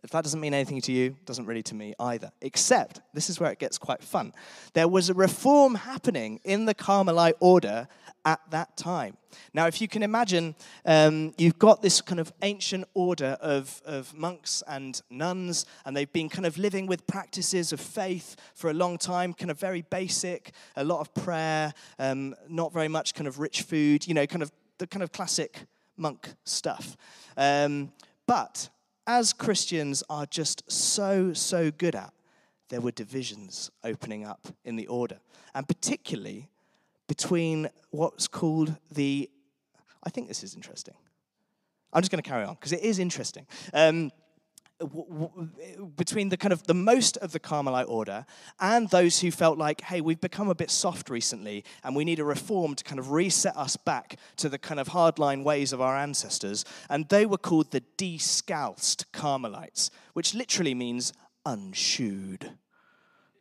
if 0.05 0.11
that 0.11 0.23
doesn't 0.23 0.39
mean 0.39 0.53
anything 0.53 0.79
to 0.81 0.91
you, 0.91 1.15
doesn't 1.25 1.47
really 1.47 1.63
to 1.63 1.73
me 1.73 1.95
either. 1.99 2.31
Except, 2.41 3.01
this 3.15 3.27
is 3.27 3.39
where 3.39 3.51
it 3.51 3.57
gets 3.57 3.79
quite 3.79 4.03
fun. 4.03 4.33
There 4.73 4.87
was 4.87 5.09
a 5.09 5.15
reform 5.15 5.73
happening 5.73 6.39
in 6.43 6.65
the 6.65 6.75
Carmelite 6.75 7.35
order 7.39 7.87
at 8.23 8.39
that 8.51 8.77
time. 8.77 9.17
Now, 9.51 9.65
if 9.65 9.81
you 9.81 9.87
can 9.87 10.03
imagine, 10.03 10.53
um, 10.85 11.33
you've 11.39 11.57
got 11.57 11.81
this 11.81 12.01
kind 12.01 12.19
of 12.19 12.31
ancient 12.43 12.85
order 12.93 13.35
of, 13.41 13.81
of 13.83 14.13
monks 14.13 14.61
and 14.67 15.01
nuns, 15.09 15.65
and 15.85 15.97
they've 15.97 16.13
been 16.13 16.29
kind 16.29 16.45
of 16.45 16.55
living 16.59 16.85
with 16.85 17.07
practices 17.07 17.73
of 17.73 17.79
faith 17.79 18.35
for 18.53 18.69
a 18.69 18.73
long 18.73 18.99
time, 18.99 19.33
kind 19.33 19.49
of 19.49 19.59
very 19.59 19.81
basic, 19.81 20.51
a 20.75 20.83
lot 20.83 20.99
of 20.99 21.13
prayer, 21.15 21.73
um, 21.97 22.35
not 22.47 22.71
very 22.71 22.87
much 22.87 23.15
kind 23.15 23.27
of 23.27 23.39
rich 23.39 23.63
food, 23.63 24.07
you 24.07 24.13
know, 24.13 24.27
kind 24.27 24.43
of 24.43 24.51
the 24.77 24.85
kind 24.85 25.01
of 25.01 25.11
classic 25.11 25.61
monk 25.97 26.29
stuff. 26.43 26.95
Um, 27.37 27.91
but 28.27 28.69
as 29.07 29.33
Christians 29.33 30.03
are 30.09 30.25
just 30.25 30.69
so, 30.71 31.33
so 31.33 31.71
good 31.71 31.95
at, 31.95 32.13
there 32.69 32.81
were 32.81 32.91
divisions 32.91 33.69
opening 33.83 34.25
up 34.25 34.47
in 34.63 34.75
the 34.75 34.87
order. 34.87 35.19
And 35.53 35.67
particularly 35.67 36.49
between 37.07 37.69
what's 37.91 38.27
called 38.27 38.75
the, 38.91 39.29
I 40.03 40.09
think 40.09 40.27
this 40.27 40.43
is 40.43 40.55
interesting. 40.55 40.95
I'm 41.93 42.01
just 42.01 42.11
going 42.11 42.21
to 42.21 42.29
carry 42.29 42.43
on 42.43 42.55
because 42.55 42.73
it 42.73 42.81
is 42.81 42.99
interesting. 42.99 43.45
Um, 43.73 44.11
between 45.95 46.29
the 46.29 46.37
kind 46.37 46.51
of 46.51 46.63
the 46.63 46.73
most 46.73 47.15
of 47.17 47.31
the 47.31 47.39
Carmelite 47.39 47.87
order 47.87 48.25
and 48.59 48.89
those 48.89 49.19
who 49.19 49.31
felt 49.31 49.57
like, 49.57 49.81
hey, 49.81 50.01
we've 50.01 50.19
become 50.19 50.49
a 50.49 50.55
bit 50.55 50.69
soft 50.69 51.09
recently 51.09 51.63
and 51.83 51.95
we 51.95 52.03
need 52.03 52.19
a 52.19 52.25
reform 52.25 52.75
to 52.75 52.83
kind 52.83 52.99
of 52.99 53.11
reset 53.11 53.55
us 53.55 53.77
back 53.77 54.17
to 54.35 54.49
the 54.49 54.57
kind 54.57 54.79
of 54.79 54.89
hardline 54.89 55.43
ways 55.43 55.71
of 55.71 55.79
our 55.79 55.95
ancestors. 55.95 56.65
And 56.89 57.07
they 57.07 57.25
were 57.25 57.37
called 57.37 57.71
the 57.71 57.83
discalced 57.95 59.11
Carmelites, 59.13 59.91
which 60.13 60.33
literally 60.33 60.73
means 60.73 61.13
unshoed. 61.45 62.51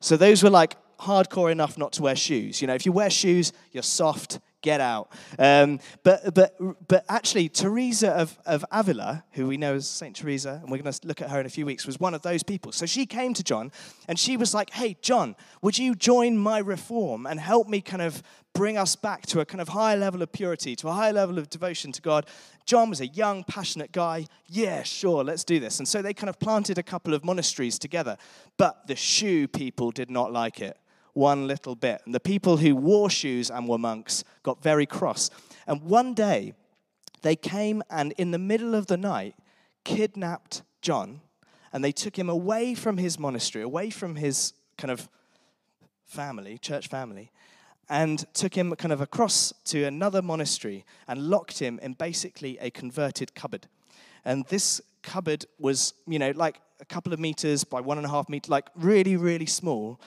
So 0.01 0.17
those 0.17 0.43
were 0.43 0.51
like 0.51 0.77
hardcore 0.99 1.51
enough 1.51 1.77
not 1.77 1.93
to 1.95 2.03
wear 2.03 2.17
shoes. 2.17 2.61
You 2.61 2.69
know, 2.69 2.75
if 2.75 2.87
you 2.87 2.93
wear 2.93 3.11
shoes, 3.11 3.53
you're 3.73 3.83
soft, 3.83 4.39
get 4.65 4.81
out. 4.81 5.13
Um, 5.39 5.79
but, 6.03 6.35
but, 6.35 6.57
but 6.89 7.05
actually, 7.09 7.51
Teresa 7.51 8.11
of, 8.11 8.37
of 8.47 8.65
Avila, 8.73 9.23
who 9.33 9.47
we 9.47 9.59
know 9.59 9.75
as 9.75 9.89
St. 9.89 10.17
Teresa, 10.17 10.59
and 10.63 10.71
we're 10.71 10.79
going 10.79 10.91
to 10.91 11.07
look 11.07 11.21
at 11.21 11.31
her 11.31 11.39
in 11.39 11.47
a 11.47 11.51
few 11.51 11.67
weeks, 11.67 11.87
was 11.87 12.01
one 12.01 12.15
of 12.15 12.23
those 12.23 12.43
people. 12.43 12.73
So 12.73 12.87
she 12.87 13.05
came 13.05 13.35
to 13.35 13.45
John 13.45 13.71
and 14.09 14.19
she 14.19 14.37
was 14.37 14.55
like, 14.55 14.71
Hey, 14.71 14.97
John, 15.03 15.37
would 15.63 15.79
you 15.79 15.95
join 15.95 16.39
my 16.39 16.59
reform 16.59 17.27
and 17.27 17.39
help 17.39 17.69
me 17.69 17.81
kind 17.83 18.03
of 18.03 18.23
bring 18.55 18.79
us 18.79 18.97
back 18.97 19.27
to 19.27 19.41
a 19.41 19.45
kind 19.45 19.61
of 19.61 19.69
higher 19.69 19.97
level 19.97 20.23
of 20.23 20.33
purity, 20.33 20.75
to 20.77 20.89
a 20.89 20.93
higher 20.93 21.13
level 21.13 21.39
of 21.39 21.51
devotion 21.51 21.93
to 21.93 22.01
God? 22.01 22.27
John 22.65 22.89
was 22.89 23.03
a 23.03 23.07
young, 23.07 23.45
passionate 23.45 23.93
guy. 23.93 24.27
Yeah, 24.49 24.83
sure, 24.83 25.23
let's 25.23 25.45
do 25.45 25.61
this. 25.61 25.79
And 25.79 25.87
so 25.87 26.01
they 26.01 26.15
kind 26.15 26.31
of 26.31 26.41
planted 26.41 26.79
a 26.79 26.83
couple 26.83 27.13
of 27.13 27.23
monasteries 27.23 27.79
together. 27.79 28.17
But 28.57 28.87
the 28.87 28.97
shoe 28.97 29.47
people 29.47 29.91
did 29.91 30.11
not 30.11 30.33
like 30.33 30.61
it 30.61 30.79
one 31.15 31.47
little 31.47 31.75
bit. 31.75 32.03
And 32.05 32.15
the 32.15 32.21
people 32.21 32.59
who 32.59 32.77
wore 32.77 33.09
shoes 33.09 33.51
and 33.51 33.69
were 33.69 33.79
monks 33.79 34.25
got 34.43 34.63
very 34.63 34.87
cross. 34.87 35.31
And 35.67 35.83
one 35.83 36.15
day, 36.15 36.53
they 37.23 37.37
came 37.37 37.83
and 37.89 38.13
in 38.19 38.31
the 38.31 38.39
middle 38.39 38.75
of 38.75 38.87
the 38.87 38.99
night 38.99 39.35
kidnapped 39.85 40.63
John 40.83 41.23
and 41.73 41.83
they 41.83 41.93
took 41.93 42.19
him 42.19 42.29
away 42.29 42.75
from 42.75 42.99
his 42.99 43.19
monastery, 43.19 43.65
away 43.65 43.91
from 43.91 44.17
his 44.17 44.53
kind 44.77 44.91
of 44.91 45.09
family, 46.05 46.59
church 46.59 46.89
family, 46.89 47.33
and 47.89 48.25
took 48.35 48.55
him 48.55 48.75
kind 48.77 48.93
of 48.93 49.01
across 49.01 49.53
to 49.65 49.85
another 49.85 50.23
monastery 50.23 50.85
and 51.09 51.29
locked 51.29 51.59
him 51.59 51.79
in 51.83 51.95
basically 51.95 52.59
a 52.59 52.71
converted 52.71 53.35
cupboard. 53.35 53.67
And 54.25 54.47
this 54.47 54.81
cupboard 55.03 55.47
was, 55.59 55.95
you 56.07 56.19
know, 56.19 56.33
like 56.35 56.61
a 56.81 56.85
couple 56.85 57.13
of 57.13 57.21
meters 57.21 57.65
by 57.65 57.81
one 57.81 57.99
and 57.99 58.07
a 58.07 58.11
half 58.11 58.29
meters, 58.29 58.49
like 58.49 58.69
really, 58.77 59.17
really 59.17 59.47
small. 59.47 60.01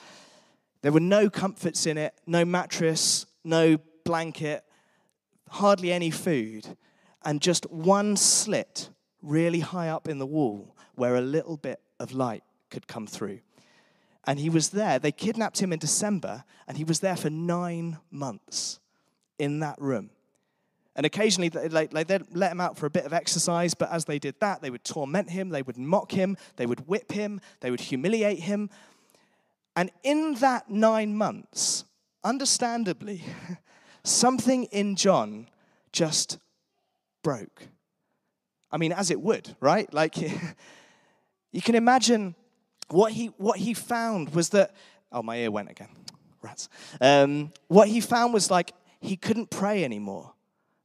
There 0.82 0.92
were 0.92 1.00
no 1.00 1.30
comforts 1.30 1.86
in 1.86 1.98
it, 1.98 2.14
no 2.26 2.46
mattress, 2.46 3.26
no 3.44 3.78
blanket, 4.04 4.64
hardly 5.50 5.92
any 5.92 6.12
food, 6.12 6.78
and 7.24 7.42
just 7.42 7.70
one 7.72 8.16
slit 8.16 8.90
really 9.22 9.60
high 9.60 9.90
up 9.90 10.08
in 10.08 10.20
the 10.20 10.26
wall 10.26 10.76
where 10.96 11.16
a 11.16 11.22
little 11.22 11.58
bit 11.58 11.82
of 12.00 12.12
light 12.12 12.44
could 12.70 12.88
come 12.88 13.08
through. 13.08 13.40
And 14.26 14.40
he 14.40 14.50
was 14.50 14.70
there. 14.70 15.00
They 15.00 15.12
kidnapped 15.12 15.62
him 15.62 15.72
in 15.72 15.80
December, 15.80 16.44
and 16.68 16.78
he 16.78 16.84
was 16.84 17.00
there 17.00 17.16
for 17.16 17.30
nine 17.30 17.98
months 18.12 18.80
in 19.40 19.60
that 19.60 19.80
room. 19.80 20.10
And 20.98 21.06
occasionally, 21.06 21.50
they, 21.50 21.88
they'd 21.88 22.36
let 22.36 22.52
him 22.52 22.60
out 22.60 22.76
for 22.76 22.88
a 22.88 22.90
bit 22.90 23.06
of 23.06 23.14
exercise, 23.14 23.76
but 23.76 23.92
as 23.92 24.06
they 24.06 24.18
did 24.18 24.36
that, 24.40 24.62
they 24.62 24.72
would 24.72 24.84
torment 24.84 25.30
him, 25.30 25.50
they 25.50 25.62
would 25.62 25.78
mock 25.78 26.12
him, 26.12 26.38
they 26.56 26.66
would 26.66 26.88
whip 26.88 27.12
him, 27.12 27.40
they 27.60 27.70
would 27.70 27.82
humiliate 27.82 28.40
him. 28.40 28.72
And 29.78 29.92
in 30.02 30.34
that 30.36 30.72
nine 30.72 31.16
months, 31.16 31.86
understandably, 32.24 33.24
something 34.04 34.64
in 34.66 34.96
John 34.96 35.48
just 35.92 36.40
broke. 37.22 37.68
I 38.72 38.78
mean, 38.78 38.92
as 38.92 39.12
it 39.12 39.22
would, 39.22 39.56
right? 39.60 39.92
Like, 39.94 40.18
you 41.52 41.62
can 41.62 41.76
imagine 41.76 42.34
what 42.90 43.12
he, 43.12 43.28
what 43.38 43.60
he 43.60 43.76
found 43.76 44.34
was 44.34 44.50
that, 44.50 44.74
oh, 45.12 45.22
my 45.22 45.38
ear 45.38 45.52
went 45.52 45.70
again, 45.70 45.90
rats. 46.42 46.70
Um, 47.00 47.52
what 47.68 47.88
he 47.88 48.02
found 48.02 48.34
was 48.34 48.50
like, 48.50 48.74
he 49.00 49.16
couldn't 49.16 49.52
pray 49.52 49.84
anymore. 49.84 50.34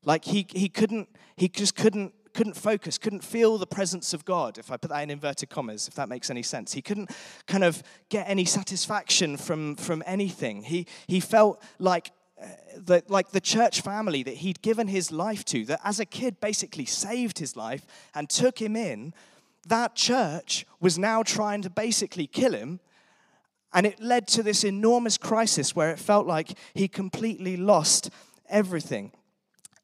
Like, 0.04 0.26
he, 0.26 0.46
he 0.50 0.68
couldn't, 0.68 1.08
he 1.36 1.48
just 1.48 1.76
couldn't 1.76 2.12
couldn't 2.34 2.54
focus, 2.56 2.98
couldn't 2.98 3.24
feel 3.24 3.58
the 3.58 3.66
presence 3.66 4.14
of 4.14 4.24
God, 4.24 4.58
if 4.58 4.70
I 4.70 4.76
put 4.76 4.90
that 4.90 5.02
in 5.02 5.10
inverted 5.10 5.50
commas, 5.50 5.88
if 5.88 5.94
that 5.94 6.08
makes 6.08 6.30
any 6.30 6.42
sense. 6.42 6.72
He 6.72 6.82
couldn't 6.82 7.10
kind 7.46 7.64
of 7.64 7.82
get 8.08 8.28
any 8.28 8.44
satisfaction 8.44 9.36
from, 9.36 9.76
from 9.76 10.02
anything. 10.06 10.62
He, 10.62 10.86
he 11.06 11.20
felt 11.20 11.62
like 11.78 12.10
uh, 12.40 12.46
the, 12.76 13.02
like 13.08 13.30
the 13.30 13.40
church 13.40 13.80
family 13.80 14.22
that 14.22 14.38
he'd 14.38 14.62
given 14.62 14.88
his 14.88 15.12
life 15.12 15.44
to, 15.46 15.64
that 15.66 15.80
as 15.84 16.00
a 16.00 16.06
kid 16.06 16.40
basically 16.40 16.86
saved 16.86 17.38
his 17.38 17.56
life 17.56 17.86
and 18.14 18.28
took 18.28 18.60
him 18.60 18.76
in, 18.76 19.14
that 19.68 19.94
church 19.94 20.66
was 20.80 20.98
now 20.98 21.22
trying 21.22 21.62
to 21.62 21.70
basically 21.70 22.26
kill 22.26 22.52
him. 22.52 22.80
And 23.72 23.86
it 23.86 24.00
led 24.00 24.26
to 24.28 24.42
this 24.42 24.64
enormous 24.64 25.16
crisis 25.16 25.74
where 25.74 25.90
it 25.90 25.98
felt 25.98 26.26
like 26.26 26.58
he 26.74 26.88
completely 26.88 27.56
lost 27.56 28.10
everything. 28.48 29.12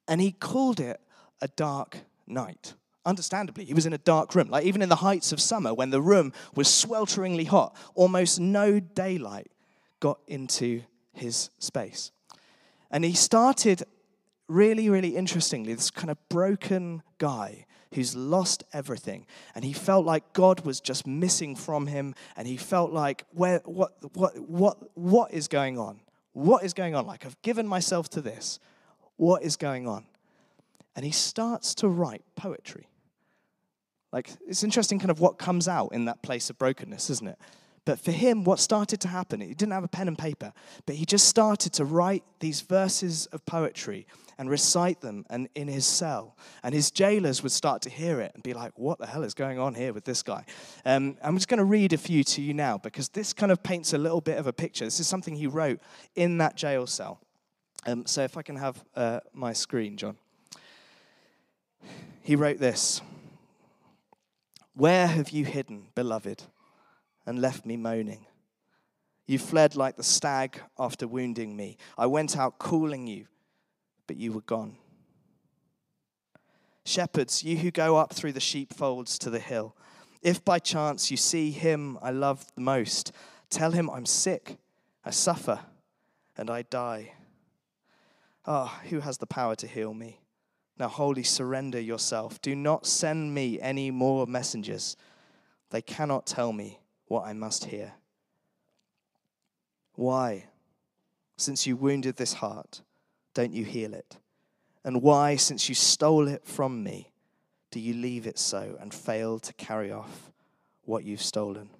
And 0.06 0.20
he 0.20 0.32
called 0.32 0.80
it 0.80 1.00
a 1.40 1.48
dark 1.48 1.98
night. 2.28 2.74
Understandably, 3.04 3.64
he 3.64 3.74
was 3.74 3.86
in 3.86 3.92
a 3.92 3.98
dark 3.98 4.34
room. 4.34 4.48
Like 4.48 4.64
even 4.64 4.82
in 4.82 4.88
the 4.88 4.96
heights 4.96 5.32
of 5.32 5.40
summer, 5.40 5.72
when 5.72 5.90
the 5.90 6.02
room 6.02 6.32
was 6.54 6.68
swelteringly 6.68 7.46
hot, 7.46 7.76
almost 7.94 8.38
no 8.38 8.80
daylight 8.80 9.50
got 10.00 10.18
into 10.26 10.82
his 11.12 11.50
space. 11.58 12.12
And 12.90 13.04
he 13.04 13.12
started 13.12 13.82
really, 14.48 14.88
really 14.88 15.16
interestingly, 15.16 15.74
this 15.74 15.90
kind 15.90 16.10
of 16.10 16.18
broken 16.28 17.02
guy 17.18 17.66
who's 17.94 18.14
lost 18.14 18.64
everything. 18.72 19.26
And 19.54 19.64
he 19.64 19.72
felt 19.72 20.04
like 20.04 20.32
God 20.32 20.64
was 20.64 20.80
just 20.80 21.06
missing 21.06 21.56
from 21.56 21.86
him. 21.86 22.14
And 22.36 22.46
he 22.46 22.56
felt 22.56 22.92
like, 22.92 23.24
where, 23.32 23.60
what, 23.64 23.92
what, 24.14 24.38
what, 24.38 24.96
what 24.96 25.32
is 25.32 25.48
going 25.48 25.78
on? 25.78 26.00
What 26.32 26.64
is 26.64 26.74
going 26.74 26.94
on? 26.94 27.06
Like, 27.06 27.24
I've 27.24 27.40
given 27.42 27.66
myself 27.66 28.08
to 28.10 28.20
this. 28.20 28.60
What 29.16 29.42
is 29.42 29.56
going 29.56 29.88
on? 29.88 30.04
And 30.98 31.04
he 31.04 31.12
starts 31.12 31.76
to 31.76 31.88
write 31.88 32.24
poetry. 32.34 32.88
Like, 34.12 34.30
it's 34.48 34.64
interesting 34.64 34.98
kind 34.98 35.12
of 35.12 35.20
what 35.20 35.38
comes 35.38 35.68
out 35.68 35.92
in 35.92 36.06
that 36.06 36.24
place 36.24 36.50
of 36.50 36.58
brokenness, 36.58 37.08
isn't 37.08 37.28
it? 37.28 37.38
But 37.84 38.00
for 38.00 38.10
him, 38.10 38.42
what 38.42 38.58
started 38.58 39.00
to 39.02 39.08
happen, 39.08 39.40
he 39.40 39.54
didn't 39.54 39.74
have 39.74 39.84
a 39.84 39.88
pen 39.88 40.08
and 40.08 40.18
paper, 40.18 40.52
but 40.86 40.96
he 40.96 41.06
just 41.06 41.28
started 41.28 41.72
to 41.74 41.84
write 41.84 42.24
these 42.40 42.62
verses 42.62 43.26
of 43.26 43.46
poetry 43.46 44.08
and 44.38 44.50
recite 44.50 45.00
them 45.00 45.24
and 45.30 45.48
in 45.54 45.68
his 45.68 45.86
cell. 45.86 46.36
And 46.64 46.74
his 46.74 46.90
jailers 46.90 47.44
would 47.44 47.52
start 47.52 47.80
to 47.82 47.90
hear 47.90 48.20
it 48.20 48.32
and 48.34 48.42
be 48.42 48.52
like, 48.52 48.76
what 48.76 48.98
the 48.98 49.06
hell 49.06 49.22
is 49.22 49.34
going 49.34 49.60
on 49.60 49.76
here 49.76 49.92
with 49.92 50.04
this 50.04 50.24
guy? 50.24 50.44
Um, 50.84 51.16
I'm 51.22 51.36
just 51.36 51.46
going 51.46 51.58
to 51.58 51.64
read 51.64 51.92
a 51.92 51.96
few 51.96 52.24
to 52.24 52.42
you 52.42 52.54
now 52.54 52.76
because 52.76 53.08
this 53.10 53.32
kind 53.32 53.52
of 53.52 53.62
paints 53.62 53.92
a 53.92 53.98
little 53.98 54.20
bit 54.20 54.38
of 54.38 54.48
a 54.48 54.52
picture. 54.52 54.84
This 54.84 54.98
is 54.98 55.06
something 55.06 55.36
he 55.36 55.46
wrote 55.46 55.78
in 56.16 56.38
that 56.38 56.56
jail 56.56 56.88
cell. 56.88 57.20
Um, 57.86 58.04
so 58.04 58.24
if 58.24 58.36
I 58.36 58.42
can 58.42 58.56
have 58.56 58.84
uh, 58.96 59.20
my 59.32 59.52
screen, 59.52 59.96
John. 59.96 60.16
He 62.22 62.36
wrote 62.36 62.58
this 62.58 63.00
Where 64.74 65.06
have 65.06 65.30
you 65.30 65.44
hidden, 65.44 65.88
beloved, 65.94 66.42
and 67.26 67.40
left 67.40 67.64
me 67.64 67.76
moaning? 67.76 68.26
You 69.26 69.38
fled 69.38 69.76
like 69.76 69.96
the 69.96 70.02
stag 70.02 70.60
after 70.78 71.06
wounding 71.06 71.54
me. 71.54 71.76
I 71.98 72.06
went 72.06 72.36
out 72.36 72.58
calling 72.58 73.06
you, 73.06 73.26
but 74.06 74.16
you 74.16 74.32
were 74.32 74.40
gone. 74.40 74.76
Shepherds, 76.84 77.44
you 77.44 77.58
who 77.58 77.70
go 77.70 77.96
up 77.96 78.14
through 78.14 78.32
the 78.32 78.40
sheepfolds 78.40 79.18
to 79.18 79.28
the 79.28 79.38
hill, 79.38 79.76
if 80.22 80.42
by 80.44 80.58
chance 80.58 81.10
you 81.10 81.18
see 81.18 81.50
him 81.50 81.98
I 82.00 82.10
love 82.10 82.46
the 82.54 82.62
most, 82.62 83.12
tell 83.50 83.72
him 83.72 83.90
I'm 83.90 84.06
sick, 84.06 84.56
I 85.04 85.10
suffer, 85.10 85.60
and 86.36 86.48
I 86.48 86.62
die. 86.62 87.12
Ah, 88.46 88.80
oh, 88.82 88.88
who 88.88 89.00
has 89.00 89.18
the 89.18 89.26
power 89.26 89.54
to 89.56 89.66
heal 89.66 89.92
me? 89.92 90.20
Now, 90.78 90.88
wholly 90.88 91.24
surrender 91.24 91.80
yourself. 91.80 92.40
Do 92.40 92.54
not 92.54 92.86
send 92.86 93.34
me 93.34 93.60
any 93.60 93.90
more 93.90 94.26
messengers. 94.26 94.96
They 95.70 95.82
cannot 95.82 96.26
tell 96.26 96.52
me 96.52 96.78
what 97.06 97.26
I 97.26 97.32
must 97.32 97.66
hear. 97.66 97.94
Why, 99.94 100.46
since 101.36 101.66
you 101.66 101.76
wounded 101.76 102.16
this 102.16 102.34
heart, 102.34 102.82
don't 103.34 103.52
you 103.52 103.64
heal 103.64 103.92
it? 103.92 104.18
And 104.84 105.02
why, 105.02 105.34
since 105.36 105.68
you 105.68 105.74
stole 105.74 106.28
it 106.28 106.46
from 106.46 106.84
me, 106.84 107.10
do 107.72 107.80
you 107.80 107.94
leave 107.94 108.26
it 108.26 108.38
so 108.38 108.76
and 108.80 108.94
fail 108.94 109.38
to 109.40 109.52
carry 109.54 109.90
off 109.90 110.30
what 110.84 111.04
you've 111.04 111.22
stolen? 111.22 111.70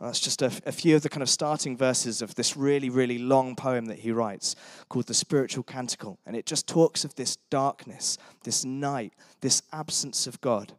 That's 0.00 0.20
just 0.20 0.42
a, 0.42 0.52
a, 0.64 0.70
few 0.70 0.94
of 0.94 1.02
the 1.02 1.08
kind 1.08 1.22
of 1.22 1.28
starting 1.28 1.76
verses 1.76 2.22
of 2.22 2.36
this 2.36 2.56
really, 2.56 2.88
really 2.88 3.18
long 3.18 3.56
poem 3.56 3.86
that 3.86 3.98
he 3.98 4.12
writes 4.12 4.54
called 4.88 5.06
The 5.06 5.14
Spiritual 5.14 5.64
Canticle. 5.64 6.20
And 6.24 6.36
it 6.36 6.46
just 6.46 6.68
talks 6.68 7.04
of 7.04 7.16
this 7.16 7.36
darkness, 7.50 8.16
this 8.44 8.64
night, 8.64 9.12
this 9.40 9.62
absence 9.72 10.28
of 10.28 10.40
God. 10.40 10.72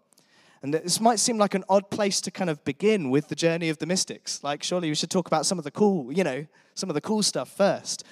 And 0.62 0.74
this 0.74 1.02
might 1.02 1.20
seem 1.20 1.38
like 1.38 1.54
an 1.54 1.66
odd 1.68 1.90
place 1.90 2.22
to 2.22 2.32
kind 2.32 2.50
of 2.50 2.64
begin 2.64 3.10
with 3.10 3.28
the 3.28 3.36
journey 3.36 3.70
of 3.70 3.78
the 3.78 3.86
mystics. 3.86 4.42
Like, 4.44 4.64
surely 4.64 4.90
we 4.90 4.96
should 4.96 5.10
talk 5.10 5.28
about 5.28 5.46
some 5.46 5.58
of 5.58 5.64
the 5.64 5.72
cool, 5.72 6.12
you 6.14 6.24
know, 6.24 6.46
some 6.74 6.90
of 6.90 6.94
the 6.94 7.02
cool 7.02 7.24
stuff 7.24 7.50
first. 7.50 8.06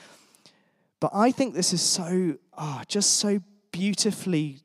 But 0.99 1.11
I 1.13 1.31
think 1.31 1.53
this 1.53 1.71
is 1.71 1.81
so, 1.81 2.37
ah, 2.57 2.79
oh, 2.79 2.83
just 2.87 3.15
so 3.15 3.41
beautifully 3.71 4.61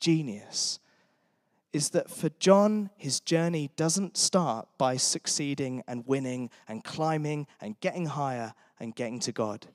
genius 0.00 0.78
is 1.72 1.90
that 1.90 2.10
for 2.10 2.30
John, 2.38 2.90
his 2.96 3.20
journey 3.20 3.70
doesn't 3.76 4.16
start 4.16 4.68
by 4.78 4.96
succeeding 4.96 5.82
and 5.86 6.06
winning 6.06 6.50
and 6.66 6.82
climbing 6.82 7.46
and 7.60 7.78
getting 7.80 8.06
higher 8.06 8.54
and 8.80 8.94
getting 8.94 9.20
to 9.20 9.32
God. 9.32 9.66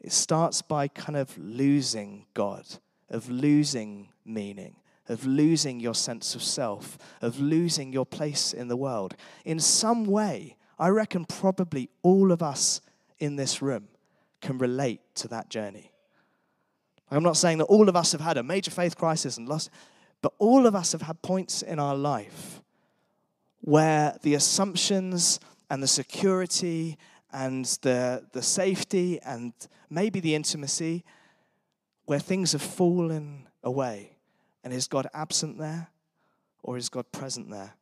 It 0.00 0.12
starts 0.12 0.62
by 0.62 0.88
kind 0.88 1.16
of 1.16 1.36
losing 1.36 2.26
God, 2.34 2.64
of 3.10 3.28
losing 3.28 4.08
meaning, 4.24 4.76
of 5.08 5.26
losing 5.26 5.80
your 5.80 5.94
sense 5.94 6.34
of 6.34 6.42
self, 6.42 6.98
of 7.20 7.38
losing 7.38 7.92
your 7.92 8.06
place 8.06 8.52
in 8.52 8.68
the 8.68 8.76
world. 8.76 9.14
In 9.44 9.60
some 9.60 10.04
way, 10.04 10.56
I 10.78 10.88
reckon 10.88 11.24
probably 11.24 11.90
all 12.02 12.32
of 12.32 12.42
us 12.42 12.80
in 13.18 13.36
this 13.36 13.60
room 13.60 13.88
can 14.40 14.58
relate 14.58 15.00
to 15.16 15.28
that 15.28 15.48
journey. 15.48 15.92
I'm 17.10 17.22
not 17.22 17.36
saying 17.36 17.58
that 17.58 17.64
all 17.64 17.88
of 17.88 17.96
us 17.96 18.12
have 18.12 18.20
had 18.20 18.36
a 18.36 18.42
major 18.42 18.70
faith 18.70 18.96
crisis 18.96 19.36
and 19.36 19.48
lost, 19.48 19.70
but 20.22 20.32
all 20.38 20.66
of 20.66 20.74
us 20.74 20.92
have 20.92 21.02
had 21.02 21.22
points 21.22 21.62
in 21.62 21.78
our 21.78 21.96
life 21.96 22.62
where 23.60 24.16
the 24.22 24.34
assumptions 24.34 25.40
and 25.70 25.82
the 25.82 25.88
security 25.88 26.96
and 27.32 27.64
the, 27.82 28.24
the 28.32 28.42
safety 28.42 29.20
and 29.22 29.52
maybe 29.90 30.20
the 30.20 30.34
intimacy 30.34 31.04
where 32.06 32.18
things 32.18 32.52
have 32.52 32.62
fallen 32.62 33.48
away. 33.62 34.16
And 34.64 34.72
is 34.72 34.86
God 34.88 35.08
absent 35.12 35.58
there 35.58 35.88
or 36.62 36.76
is 36.76 36.88
God 36.88 37.10
present 37.12 37.50
there? 37.50 37.74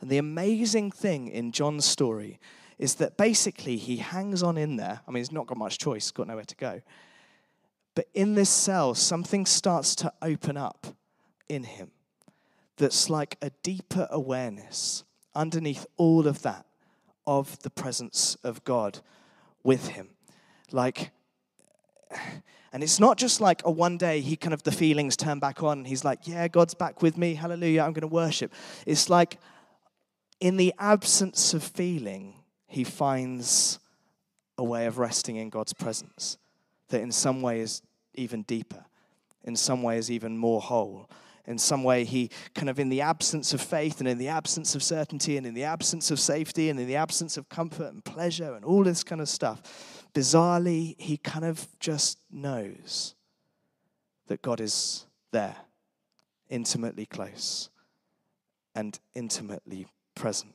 And 0.00 0.08
the 0.08 0.18
amazing 0.18 0.90
thing 0.90 1.28
in 1.28 1.52
John's 1.52 1.84
story 1.84 2.40
is 2.78 2.94
that 2.94 3.16
basically 3.16 3.76
he 3.76 3.98
hangs 3.98 4.42
on 4.42 4.56
in 4.56 4.76
there. 4.76 5.00
I 5.06 5.10
mean, 5.10 5.20
he's 5.20 5.32
not 5.32 5.46
got 5.46 5.58
much 5.58 5.78
choice, 5.78 6.10
got 6.10 6.28
nowhere 6.28 6.44
to 6.44 6.56
go. 6.56 6.80
But 7.94 8.06
in 8.14 8.34
this 8.34 8.48
cell, 8.48 8.94
something 8.94 9.44
starts 9.44 9.94
to 9.96 10.12
open 10.22 10.56
up 10.56 10.86
in 11.50 11.64
him 11.64 11.90
that's 12.76 13.10
like 13.10 13.36
a 13.42 13.50
deeper 13.62 14.08
awareness 14.10 15.04
underneath 15.34 15.86
all 15.96 16.26
of 16.26 16.42
that 16.42 16.64
of 17.26 17.60
the 17.62 17.70
presence 17.70 18.36
of 18.42 18.64
God 18.64 19.00
with 19.62 19.88
him. 19.88 20.08
Like, 20.72 21.10
and 22.72 22.82
it's 22.82 22.98
not 22.98 23.18
just 23.18 23.40
like 23.40 23.62
a 23.64 23.70
one 23.70 23.98
day 23.98 24.20
he 24.20 24.36
kind 24.36 24.54
of 24.54 24.62
the 24.62 24.72
feelings 24.72 25.16
turn 25.16 25.38
back 25.38 25.62
on. 25.62 25.84
He's 25.84 26.04
like, 26.04 26.26
yeah, 26.26 26.48
God's 26.48 26.74
back 26.74 27.02
with 27.02 27.18
me. 27.18 27.34
Hallelujah. 27.34 27.82
I'm 27.82 27.92
going 27.92 28.02
to 28.02 28.06
worship. 28.08 28.52
It's 28.86 29.10
like 29.10 29.38
in 30.40 30.56
the 30.56 30.72
absence 30.78 31.52
of 31.52 31.62
feeling, 31.62 32.34
he 32.66 32.84
finds 32.84 33.78
a 34.56 34.64
way 34.64 34.86
of 34.86 34.98
resting 34.98 35.36
in 35.36 35.50
God's 35.50 35.72
presence 35.72 36.38
that 36.88 37.00
in 37.00 37.12
some 37.12 37.42
way 37.42 37.60
is 37.60 37.82
even 38.14 38.42
deeper, 38.42 38.84
in 39.44 39.56
some 39.56 39.82
way 39.82 39.98
is 39.98 40.10
even 40.10 40.36
more 40.36 40.60
whole. 40.60 41.08
In 41.50 41.58
some 41.58 41.82
way, 41.82 42.04
he 42.04 42.30
kind 42.54 42.70
of, 42.70 42.78
in 42.78 42.88
the 42.88 43.00
absence 43.00 43.52
of 43.52 43.60
faith 43.60 43.98
and 43.98 44.08
in 44.08 44.18
the 44.18 44.28
absence 44.28 44.76
of 44.76 44.82
certainty 44.82 45.36
and 45.36 45.44
in 45.44 45.54
the 45.54 45.64
absence 45.64 46.10
of 46.12 46.20
safety 46.20 46.70
and 46.70 46.78
in 46.78 46.86
the 46.86 46.96
absence 46.96 47.36
of 47.36 47.48
comfort 47.48 47.92
and 47.92 48.04
pleasure 48.04 48.54
and 48.54 48.64
all 48.64 48.84
this 48.84 49.02
kind 49.02 49.20
of 49.20 49.28
stuff, 49.28 50.04
bizarrely, 50.14 50.94
he 51.00 51.16
kind 51.16 51.44
of 51.44 51.66
just 51.80 52.18
knows 52.30 53.16
that 54.28 54.42
God 54.42 54.60
is 54.60 55.06
there, 55.32 55.56
intimately 56.48 57.06
close 57.06 57.68
and 58.74 59.00
intimately 59.14 59.88
present. 60.14 60.54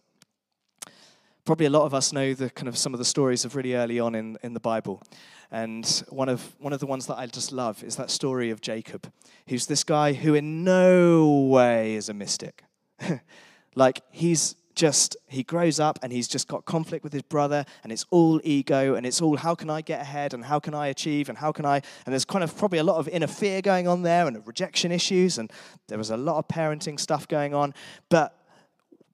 Probably 1.46 1.68
a 1.68 1.70
lot 1.70 1.86
of 1.86 1.94
us 1.94 2.12
know 2.12 2.34
the 2.34 2.50
kind 2.50 2.68
of 2.68 2.76
some 2.76 2.94
of 2.94 2.98
the 2.98 3.06
stories 3.06 3.46
of 3.46 3.56
really 3.56 3.76
early 3.76 4.00
on 4.00 4.16
in, 4.16 4.36
in 4.42 4.54
the 4.56 4.60
Bible. 4.60 5.04
And 5.52 5.86
one 6.10 6.28
of, 6.28 6.56
one 6.60 6.74
of 6.74 6.80
the 6.80 6.88
ones 6.88 7.06
that 7.06 7.18
I 7.18 7.28
just 7.28 7.52
love 7.52 7.84
is 7.84 7.96
that 7.98 8.10
story 8.10 8.50
of 8.50 8.62
Jacob, 8.62 9.12
who's 9.48 9.68
this 9.68 9.84
guy 9.84 10.14
who 10.14 10.34
in 10.34 10.64
no 10.64 11.48
way 11.52 11.94
is 11.94 12.10
a 12.10 12.16
mystic. 12.16 12.64
like, 13.76 14.02
he's 14.10 14.56
just, 14.74 15.18
he 15.28 15.44
grows 15.44 15.80
up 15.80 16.00
and 16.02 16.12
he's 16.12 16.28
just 16.28 16.48
got 16.48 16.66
conflict 16.66 17.04
with 17.04 17.14
his 17.14 17.22
brother, 17.22 17.64
and 17.84 17.92
it's 17.92 18.06
all 18.10 18.42
ego, 18.44 18.96
and 18.96 19.06
it's 19.06 19.22
all 19.22 19.38
how 19.38 19.54
can 19.54 19.70
I 19.70 19.82
get 19.82 20.02
ahead, 20.02 20.34
and 20.34 20.44
how 20.44 20.60
can 20.60 20.74
I 20.74 20.88
achieve, 20.88 21.30
and 21.30 21.38
how 21.38 21.52
can 21.52 21.66
I. 21.66 21.76
And 22.06 22.14
there's 22.14 22.26
kind 22.26 22.44
of 22.44 22.58
probably 22.58 22.80
a 22.80 22.84
lot 22.84 22.98
of 22.98 23.08
inner 23.08 23.28
fear 23.28 23.62
going 23.62 23.88
on 23.88 24.02
there, 24.02 24.28
and 24.28 24.46
rejection 24.46 24.92
issues, 24.92 25.38
and 25.38 25.52
there 25.88 25.98
was 25.98 26.10
a 26.10 26.18
lot 26.18 26.38
of 26.38 26.48
parenting 26.48 27.00
stuff 27.00 27.28
going 27.28 27.54
on. 27.54 27.74
But 28.10 28.36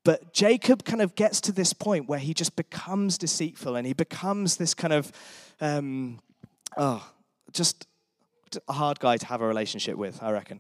but 0.03 0.34
Jacob 0.34 0.84
kind 0.84 1.01
of 1.01 1.15
gets 1.15 1.41
to 1.41 1.51
this 1.51 1.74
point 1.74 2.08
where 2.08 2.20
he 2.20 2.34
just 2.34 2.55
becomes 2.55 3.17
deceitful 3.17 3.75
and 3.75 3.86
he 3.86 3.93
becomes 3.93 4.58
this 4.58 4.74
kind 4.74 4.93
of, 4.93 5.12
um, 5.60 6.20
oh, 6.77 7.08
just 7.53 7.88
a 8.67 8.74
hard 8.74 9.00
guy 9.00 9.17
to 9.17 9.25
have 9.27 9.41
a 9.41 9.48
relationship 9.48 9.95
with, 9.95 10.21
I 10.23 10.32
reckon. 10.32 10.60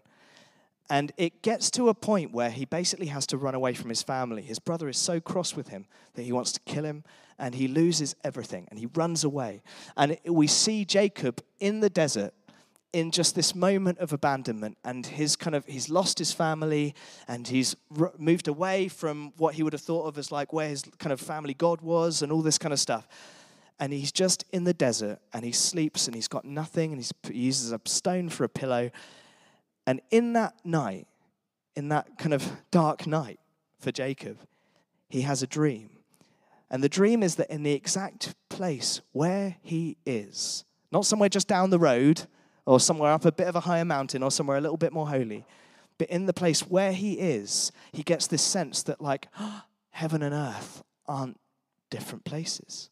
And 0.89 1.13
it 1.15 1.41
gets 1.41 1.71
to 1.71 1.87
a 1.87 1.93
point 1.93 2.33
where 2.33 2.49
he 2.49 2.65
basically 2.65 3.05
has 3.07 3.25
to 3.27 3.37
run 3.37 3.55
away 3.55 3.73
from 3.73 3.89
his 3.89 4.03
family. 4.03 4.41
His 4.41 4.59
brother 4.59 4.89
is 4.89 4.97
so 4.97 5.21
cross 5.21 5.55
with 5.55 5.69
him 5.69 5.85
that 6.15 6.23
he 6.23 6.33
wants 6.33 6.51
to 6.51 6.59
kill 6.65 6.83
him 6.83 7.05
and 7.39 7.55
he 7.55 7.67
loses 7.67 8.13
everything 8.23 8.67
and 8.69 8.77
he 8.77 8.87
runs 8.93 9.23
away. 9.23 9.61
And 9.95 10.17
we 10.25 10.47
see 10.47 10.83
Jacob 10.83 11.41
in 11.61 11.79
the 11.79 11.89
desert 11.89 12.33
in 12.93 13.11
just 13.11 13.35
this 13.35 13.55
moment 13.55 13.97
of 13.99 14.11
abandonment 14.11 14.77
and 14.83 15.05
his 15.05 15.35
kind 15.35 15.55
of 15.55 15.65
he's 15.65 15.89
lost 15.89 16.19
his 16.19 16.33
family 16.33 16.93
and 17.27 17.47
he's 17.47 17.75
r- 17.97 18.13
moved 18.17 18.47
away 18.47 18.87
from 18.87 19.31
what 19.37 19.55
he 19.55 19.63
would 19.63 19.73
have 19.73 19.81
thought 19.81 20.05
of 20.07 20.17
as 20.17 20.31
like 20.31 20.51
where 20.51 20.67
his 20.67 20.83
kind 20.99 21.13
of 21.13 21.19
family 21.19 21.53
god 21.53 21.81
was 21.81 22.21
and 22.21 22.31
all 22.31 22.41
this 22.41 22.57
kind 22.57 22.73
of 22.73 22.79
stuff. 22.79 23.07
And 23.79 23.93
he's 23.93 24.11
just 24.11 24.45
in 24.51 24.65
the 24.65 24.73
desert 24.73 25.19
and 25.33 25.43
he 25.43 25.51
sleeps 25.51 26.05
and 26.05 26.13
he's 26.13 26.27
got 26.27 26.45
nothing 26.45 26.91
and 26.91 27.01
he 27.01 27.33
uses 27.33 27.71
a 27.71 27.79
stone 27.85 28.29
for 28.29 28.43
a 28.43 28.49
pillow. 28.49 28.91
And 29.87 30.01
in 30.11 30.33
that 30.33 30.53
night 30.65 31.07
in 31.75 31.87
that 31.89 32.17
kind 32.17 32.33
of 32.33 32.51
dark 32.69 33.07
night 33.07 33.39
for 33.79 33.91
jacob 33.91 34.37
he 35.09 35.21
has 35.21 35.41
a 35.41 35.47
dream. 35.47 35.89
And 36.69 36.83
the 36.83 36.89
dream 36.89 37.21
is 37.23 37.35
that 37.35 37.49
in 37.49 37.63
the 37.63 37.73
exact 37.73 38.33
place 38.49 39.01
where 39.11 39.57
he 39.61 39.97
is 40.05 40.65
not 40.91 41.05
somewhere 41.05 41.29
just 41.29 41.47
down 41.47 41.69
the 41.69 41.79
road 41.79 42.27
or 42.65 42.79
somewhere 42.79 43.11
up 43.11 43.25
a 43.25 43.31
bit 43.31 43.47
of 43.47 43.55
a 43.55 43.61
higher 43.61 43.85
mountain 43.85 44.23
or 44.23 44.31
somewhere 44.31 44.57
a 44.57 44.61
little 44.61 44.77
bit 44.77 44.93
more 44.93 45.07
holy. 45.07 45.45
But 45.97 46.09
in 46.09 46.25
the 46.25 46.33
place 46.33 46.61
where 46.61 46.93
he 46.93 47.13
is, 47.13 47.71
he 47.91 48.03
gets 48.03 48.27
this 48.27 48.41
sense 48.41 48.83
that, 48.83 49.01
like, 49.01 49.27
heaven 49.91 50.23
and 50.23 50.33
earth 50.33 50.83
aren't 51.07 51.39
different 51.89 52.23
places. 52.23 52.89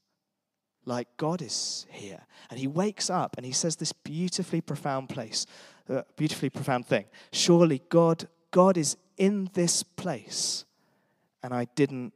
Like, 0.86 1.08
God 1.17 1.41
is 1.41 1.86
here. 1.89 2.21
And 2.49 2.60
he 2.60 2.67
wakes 2.67 3.10
up 3.10 3.36
and 3.38 3.45
he 3.45 3.51
says 3.51 3.75
this 3.75 3.93
beautifully 3.93 4.62
profound 4.62 5.10
place, 5.10 5.45
uh, 5.89 6.03
beautifully 6.15 6.49
profound 6.49 6.86
thing. 6.86 7.05
Surely 7.32 7.82
God, 7.89 8.27
God 8.51 8.77
is 8.77 8.97
in 9.17 9.49
this 9.53 9.84
place. 9.84 10.65
And 11.43 11.53
I 11.53 11.65
didn't, 11.75 12.13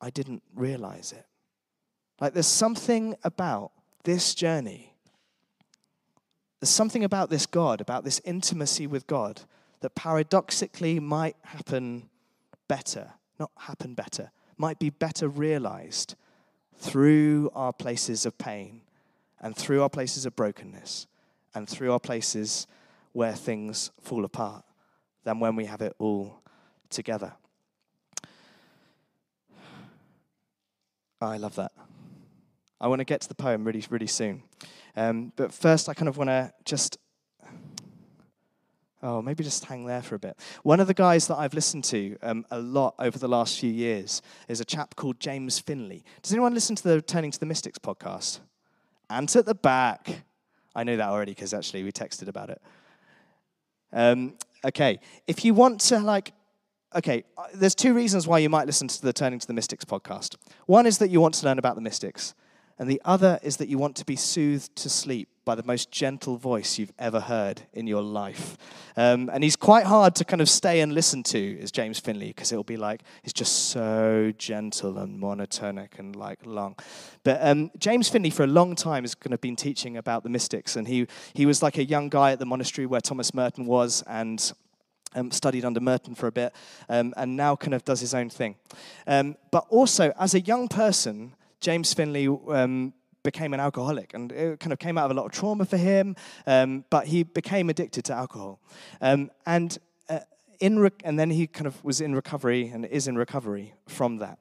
I 0.00 0.10
didn't 0.10 0.42
realize 0.54 1.12
it. 1.12 1.26
Like, 2.20 2.32
there's 2.32 2.46
something 2.46 3.14
about 3.22 3.72
this 4.04 4.34
journey 4.34 4.95
there's 6.66 6.74
something 6.74 7.04
about 7.04 7.30
this 7.30 7.46
God, 7.46 7.80
about 7.80 8.02
this 8.02 8.20
intimacy 8.24 8.88
with 8.88 9.06
God, 9.06 9.42
that 9.82 9.94
paradoxically 9.94 10.98
might 10.98 11.36
happen 11.42 12.08
better, 12.66 13.12
not 13.38 13.52
happen 13.56 13.94
better, 13.94 14.32
might 14.56 14.80
be 14.80 14.90
better 14.90 15.28
realized 15.28 16.16
through 16.76 17.52
our 17.54 17.72
places 17.72 18.26
of 18.26 18.36
pain 18.36 18.80
and 19.40 19.54
through 19.56 19.80
our 19.80 19.88
places 19.88 20.26
of 20.26 20.34
brokenness 20.34 21.06
and 21.54 21.68
through 21.68 21.92
our 21.92 22.00
places 22.00 22.66
where 23.12 23.34
things 23.34 23.92
fall 24.00 24.24
apart 24.24 24.64
than 25.22 25.38
when 25.38 25.54
we 25.54 25.66
have 25.66 25.82
it 25.82 25.94
all 26.00 26.40
together. 26.90 27.32
I 31.20 31.36
love 31.36 31.54
that. 31.54 31.70
I 32.80 32.88
want 32.88 33.00
to 33.00 33.04
get 33.04 33.20
to 33.22 33.28
the 33.28 33.34
poem 33.34 33.64
really, 33.64 33.84
really 33.90 34.06
soon. 34.06 34.42
Um, 34.96 35.32
but 35.36 35.52
first, 35.52 35.88
I 35.88 35.94
kind 35.94 36.08
of 36.08 36.16
want 36.16 36.28
to 36.28 36.52
just, 36.64 36.98
oh, 39.02 39.22
maybe 39.22 39.44
just 39.44 39.64
hang 39.64 39.86
there 39.86 40.02
for 40.02 40.14
a 40.14 40.18
bit. 40.18 40.38
One 40.62 40.80
of 40.80 40.86
the 40.86 40.94
guys 40.94 41.26
that 41.28 41.36
I've 41.36 41.54
listened 41.54 41.84
to 41.84 42.16
um, 42.22 42.46
a 42.50 42.58
lot 42.58 42.94
over 42.98 43.18
the 43.18 43.28
last 43.28 43.58
few 43.58 43.70
years 43.70 44.22
is 44.48 44.60
a 44.60 44.64
chap 44.64 44.96
called 44.96 45.20
James 45.20 45.58
Finley. 45.58 46.04
Does 46.22 46.32
anyone 46.32 46.54
listen 46.54 46.76
to 46.76 46.82
the 46.82 47.00
Turning 47.00 47.30
to 47.30 47.40
the 47.40 47.46
Mystics 47.46 47.78
podcast? 47.78 48.40
Ant 49.08 49.36
at 49.36 49.46
the 49.46 49.54
back. 49.54 50.22
I 50.74 50.84
know 50.84 50.96
that 50.96 51.08
already 51.08 51.32
because 51.32 51.54
actually 51.54 51.84
we 51.84 51.92
texted 51.92 52.28
about 52.28 52.50
it. 52.50 52.60
Um, 53.92 54.34
okay, 54.64 54.98
if 55.26 55.44
you 55.44 55.54
want 55.54 55.80
to 55.82 55.98
like 56.00 56.32
okay, 56.94 57.24
uh, 57.36 57.44
there's 57.54 57.74
two 57.74 57.94
reasons 57.94 58.26
why 58.26 58.38
you 58.38 58.48
might 58.48 58.66
listen 58.66 58.88
to 58.88 59.02
the 59.02 59.12
Turning 59.12 59.38
to 59.38 59.46
the 59.46 59.52
Mystics 59.52 59.84
podcast. 59.84 60.36
One 60.66 60.86
is 60.86 60.98
that 60.98 61.10
you 61.10 61.20
want 61.20 61.34
to 61.34 61.46
learn 61.46 61.58
about 61.58 61.74
the 61.74 61.80
mystics. 61.80 62.34
And 62.78 62.90
the 62.90 63.00
other 63.04 63.38
is 63.42 63.56
that 63.56 63.68
you 63.68 63.78
want 63.78 63.96
to 63.96 64.04
be 64.04 64.16
soothed 64.16 64.76
to 64.76 64.90
sleep 64.90 65.28
by 65.46 65.54
the 65.54 65.62
most 65.62 65.90
gentle 65.90 66.36
voice 66.36 66.78
you've 66.78 66.92
ever 66.98 67.20
heard 67.20 67.62
in 67.72 67.86
your 67.86 68.02
life. 68.02 68.58
Um, 68.96 69.30
and 69.32 69.42
he's 69.44 69.56
quite 69.56 69.86
hard 69.86 70.14
to 70.16 70.24
kind 70.24 70.42
of 70.42 70.48
stay 70.48 70.80
and 70.80 70.92
listen 70.92 71.22
to, 71.22 71.38
is 71.38 71.70
James 71.70 71.98
Finley, 71.98 72.28
because 72.28 72.52
it'll 72.52 72.64
be 72.64 72.76
like, 72.76 73.02
he's 73.22 73.32
just 73.32 73.70
so 73.70 74.32
gentle 74.36 74.98
and 74.98 75.22
monotonic 75.22 75.98
and 75.98 76.16
like 76.16 76.44
long. 76.44 76.76
But 77.22 77.38
um, 77.40 77.70
James 77.78 78.08
Finley, 78.08 78.30
for 78.30 78.42
a 78.42 78.48
long 78.48 78.74
time, 78.74 79.04
has 79.04 79.14
kind 79.14 79.32
of 79.32 79.40
been 79.40 79.56
teaching 79.56 79.96
about 79.96 80.24
the 80.24 80.28
mystics. 80.28 80.76
And 80.76 80.86
he, 80.86 81.06
he 81.32 81.46
was 81.46 81.62
like 81.62 81.78
a 81.78 81.84
young 81.84 82.08
guy 82.08 82.32
at 82.32 82.40
the 82.40 82.46
monastery 82.46 82.86
where 82.86 83.00
Thomas 83.00 83.32
Merton 83.32 83.66
was 83.66 84.02
and 84.06 84.52
um, 85.14 85.30
studied 85.30 85.64
under 85.64 85.80
Merton 85.80 86.14
for 86.14 86.26
a 86.26 86.32
bit, 86.32 86.52
um, 86.88 87.14
and 87.16 87.36
now 87.36 87.56
kind 87.56 87.72
of 87.72 87.84
does 87.84 88.00
his 88.00 88.14
own 88.14 88.28
thing. 88.28 88.56
Um, 89.06 89.36
but 89.50 89.64
also, 89.70 90.12
as 90.18 90.34
a 90.34 90.40
young 90.40 90.68
person, 90.68 91.34
James 91.60 91.92
Finley 91.94 92.28
um, 92.28 92.92
became 93.22 93.54
an 93.54 93.60
alcoholic, 93.60 94.14
and 94.14 94.32
it 94.32 94.60
kind 94.60 94.72
of 94.72 94.78
came 94.78 94.96
out 94.98 95.06
of 95.06 95.10
a 95.10 95.14
lot 95.14 95.26
of 95.26 95.32
trauma 95.32 95.64
for 95.64 95.76
him. 95.76 96.16
Um, 96.46 96.84
but 96.90 97.06
he 97.06 97.22
became 97.22 97.70
addicted 97.70 98.04
to 98.06 98.14
alcohol, 98.14 98.60
um, 99.00 99.30
and 99.44 99.78
uh, 100.08 100.20
in 100.60 100.78
re- 100.78 100.90
and 101.04 101.18
then 101.18 101.30
he 101.30 101.46
kind 101.46 101.66
of 101.66 101.82
was 101.84 102.00
in 102.00 102.14
recovery 102.14 102.68
and 102.68 102.86
is 102.86 103.08
in 103.08 103.16
recovery 103.16 103.74
from 103.88 104.18
that. 104.18 104.38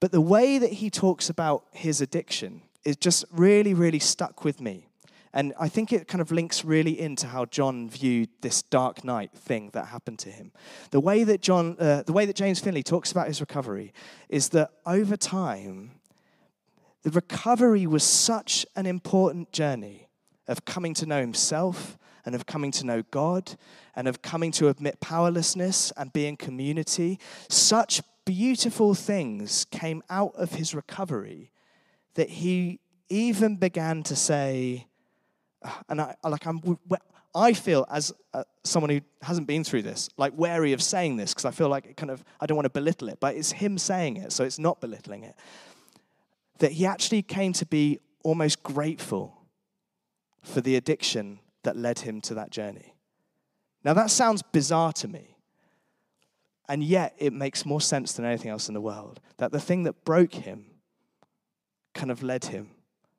But 0.00 0.12
the 0.12 0.20
way 0.20 0.58
that 0.58 0.72
he 0.74 0.90
talks 0.90 1.28
about 1.28 1.64
his 1.72 2.00
addiction 2.00 2.62
is 2.84 2.96
just 2.96 3.24
really, 3.30 3.74
really 3.74 3.98
stuck 3.98 4.44
with 4.44 4.60
me. 4.60 4.86
And 5.32 5.52
I 5.60 5.68
think 5.68 5.92
it 5.92 6.08
kind 6.08 6.20
of 6.20 6.32
links 6.32 6.64
really 6.64 6.98
into 6.98 7.28
how 7.28 7.44
John 7.44 7.88
viewed 7.88 8.30
this 8.40 8.62
dark 8.62 9.04
night 9.04 9.30
thing 9.32 9.70
that 9.74 9.86
happened 9.86 10.18
to 10.20 10.30
him. 10.30 10.50
The 10.90 10.98
way 10.98 11.22
that 11.22 11.40
John, 11.40 11.76
uh, 11.78 12.02
the 12.02 12.12
way 12.12 12.24
that 12.24 12.34
James 12.34 12.58
Finley 12.58 12.82
talks 12.82 13.12
about 13.12 13.28
his 13.28 13.40
recovery 13.40 13.92
is 14.28 14.48
that 14.48 14.70
over 14.86 15.16
time, 15.16 15.92
the 17.02 17.10
recovery 17.10 17.86
was 17.86 18.04
such 18.04 18.66
an 18.76 18.86
important 18.86 19.52
journey 19.52 20.08
of 20.46 20.64
coming 20.64 20.94
to 20.94 21.06
know 21.06 21.20
himself 21.20 21.98
and 22.26 22.34
of 22.34 22.46
coming 22.46 22.70
to 22.72 22.84
know 22.84 23.02
God 23.10 23.56
and 23.94 24.06
of 24.06 24.22
coming 24.22 24.52
to 24.52 24.68
admit 24.68 25.00
powerlessness 25.00 25.92
and 25.96 26.12
be 26.12 26.26
in 26.26 26.36
community. 26.36 27.18
Such 27.48 28.02
beautiful 28.24 28.94
things 28.94 29.64
came 29.66 30.02
out 30.10 30.32
of 30.34 30.54
his 30.54 30.74
recovery 30.74 31.52
that 32.14 32.28
he 32.28 32.80
even 33.08 33.56
began 33.56 34.02
to 34.04 34.16
say, 34.16 34.86
and 35.88 36.00
I 36.00 36.14
like 36.24 36.46
I'm 36.46 36.60
I 37.34 37.52
feel 37.52 37.86
as 37.90 38.12
uh, 38.34 38.42
someone 38.64 38.90
who 38.90 39.00
hasn't 39.22 39.46
been 39.46 39.62
through 39.62 39.82
this, 39.82 40.08
like 40.16 40.32
wary 40.36 40.72
of 40.72 40.82
saying 40.82 41.16
this 41.16 41.32
because 41.32 41.44
I 41.44 41.52
feel 41.52 41.68
like 41.68 41.86
it 41.86 41.96
kind 41.96 42.10
of 42.10 42.24
I 42.40 42.46
don't 42.46 42.56
want 42.56 42.66
to 42.66 42.70
belittle 42.70 43.08
it, 43.08 43.18
but 43.20 43.36
it's 43.36 43.52
him 43.52 43.78
saying 43.78 44.16
it, 44.16 44.32
so 44.32 44.44
it's 44.44 44.58
not 44.58 44.80
belittling 44.80 45.24
it. 45.24 45.36
That 46.60 46.72
he 46.72 46.86
actually 46.86 47.22
came 47.22 47.52
to 47.54 47.66
be 47.66 48.00
almost 48.22 48.62
grateful 48.62 49.36
for 50.42 50.60
the 50.60 50.76
addiction 50.76 51.40
that 51.64 51.76
led 51.76 52.00
him 52.00 52.20
to 52.22 52.34
that 52.34 52.50
journey. 52.50 52.94
Now 53.84 53.92
that 53.94 54.10
sounds 54.10 54.42
bizarre 54.42 54.92
to 54.94 55.08
me. 55.08 55.36
And 56.68 56.84
yet 56.84 57.14
it 57.18 57.32
makes 57.32 57.66
more 57.66 57.80
sense 57.80 58.12
than 58.12 58.24
anything 58.24 58.50
else 58.50 58.68
in 58.68 58.74
the 58.74 58.80
world. 58.80 59.20
That 59.38 59.52
the 59.52 59.60
thing 59.60 59.82
that 59.82 60.04
broke 60.04 60.34
him 60.34 60.66
kind 61.94 62.10
of 62.10 62.22
led 62.22 62.46
him 62.46 62.70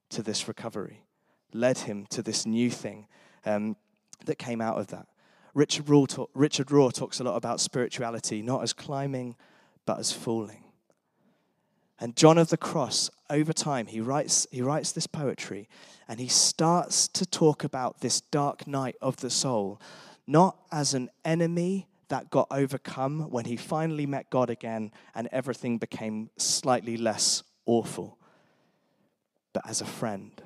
to 0.10 0.24
this 0.24 0.48
recovery 0.48 1.04
led 1.54 1.80
him 1.80 2.06
to 2.10 2.22
this 2.22 2.46
new 2.46 2.70
thing 2.70 3.08
um, 3.46 3.76
that 4.26 4.38
came 4.38 4.62
out 4.62 4.78
of 4.78 4.88
that. 4.88 5.08
Richard 5.54 5.88
Rohr, 5.88 6.08
talk, 6.08 6.30
Richard 6.34 6.68
Rohr 6.68 6.94
talks 6.94 7.20
a 7.20 7.24
lot 7.24 7.36
about 7.36 7.60
spirituality, 7.60 8.42
not 8.42 8.64
as 8.64 8.72
climbing, 8.72 9.36
but 9.86 10.00
as 10.00 10.12
falling. 10.12 10.64
And 12.02 12.16
John 12.16 12.40
of 12.40 12.50
the 12.50 12.58
Cross, 12.58 13.12
over 13.30 13.54
time, 13.54 13.86
he 13.86 14.02
writes, 14.02 14.48
he 14.52 14.64
writes 14.64 14.92
this 14.92 15.06
poetry 15.06 15.70
and 16.08 16.20
he 16.20 16.28
starts 16.28 17.08
to 17.10 17.28
talk 17.28 17.64
about 17.64 18.02
this 18.02 18.22
dark 18.22 18.66
night 18.66 18.96
of 19.04 19.18
the 19.18 19.30
soul, 19.30 19.80
not 20.26 20.58
as 20.72 20.96
an 20.96 21.12
enemy 21.24 21.88
that 22.10 22.32
got 22.32 22.48
overcome 22.50 23.30
when 23.30 23.46
he 23.46 23.56
finally 23.56 24.08
met 24.08 24.32
God 24.32 24.50
again 24.50 24.92
and 25.14 25.30
everything 25.32 25.78
became 25.78 26.32
slightly 26.38 26.98
less 26.98 27.44
awful, 27.68 28.18
but 29.54 29.70
as 29.70 29.80
a 29.80 29.86
friend 29.86 30.42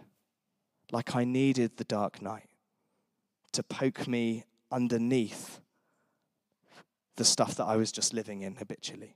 like 0.92 1.16
I 1.16 1.24
needed 1.24 1.78
the 1.78 1.86
dark 1.86 2.22
night 2.22 2.50
to 3.54 3.64
poke 3.64 4.10
me 4.10 4.44
underneath 4.72 5.62
the 7.16 7.26
stuff 7.26 7.56
that 7.56 7.64
I 7.64 7.78
was 7.78 7.94
just 7.94 8.14
living 8.14 8.42
in 8.42 8.58
habitually. 8.58 9.16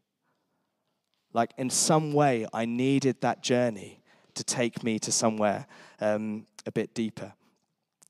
Like, 1.33 1.53
in 1.57 1.69
some 1.69 2.13
way, 2.13 2.47
I 2.53 2.65
needed 2.65 3.21
that 3.21 3.41
journey 3.41 4.01
to 4.35 4.43
take 4.43 4.83
me 4.83 4.99
to 4.99 5.11
somewhere 5.11 5.67
um, 6.01 6.45
a 6.65 6.71
bit 6.71 6.93
deeper. 6.93 7.33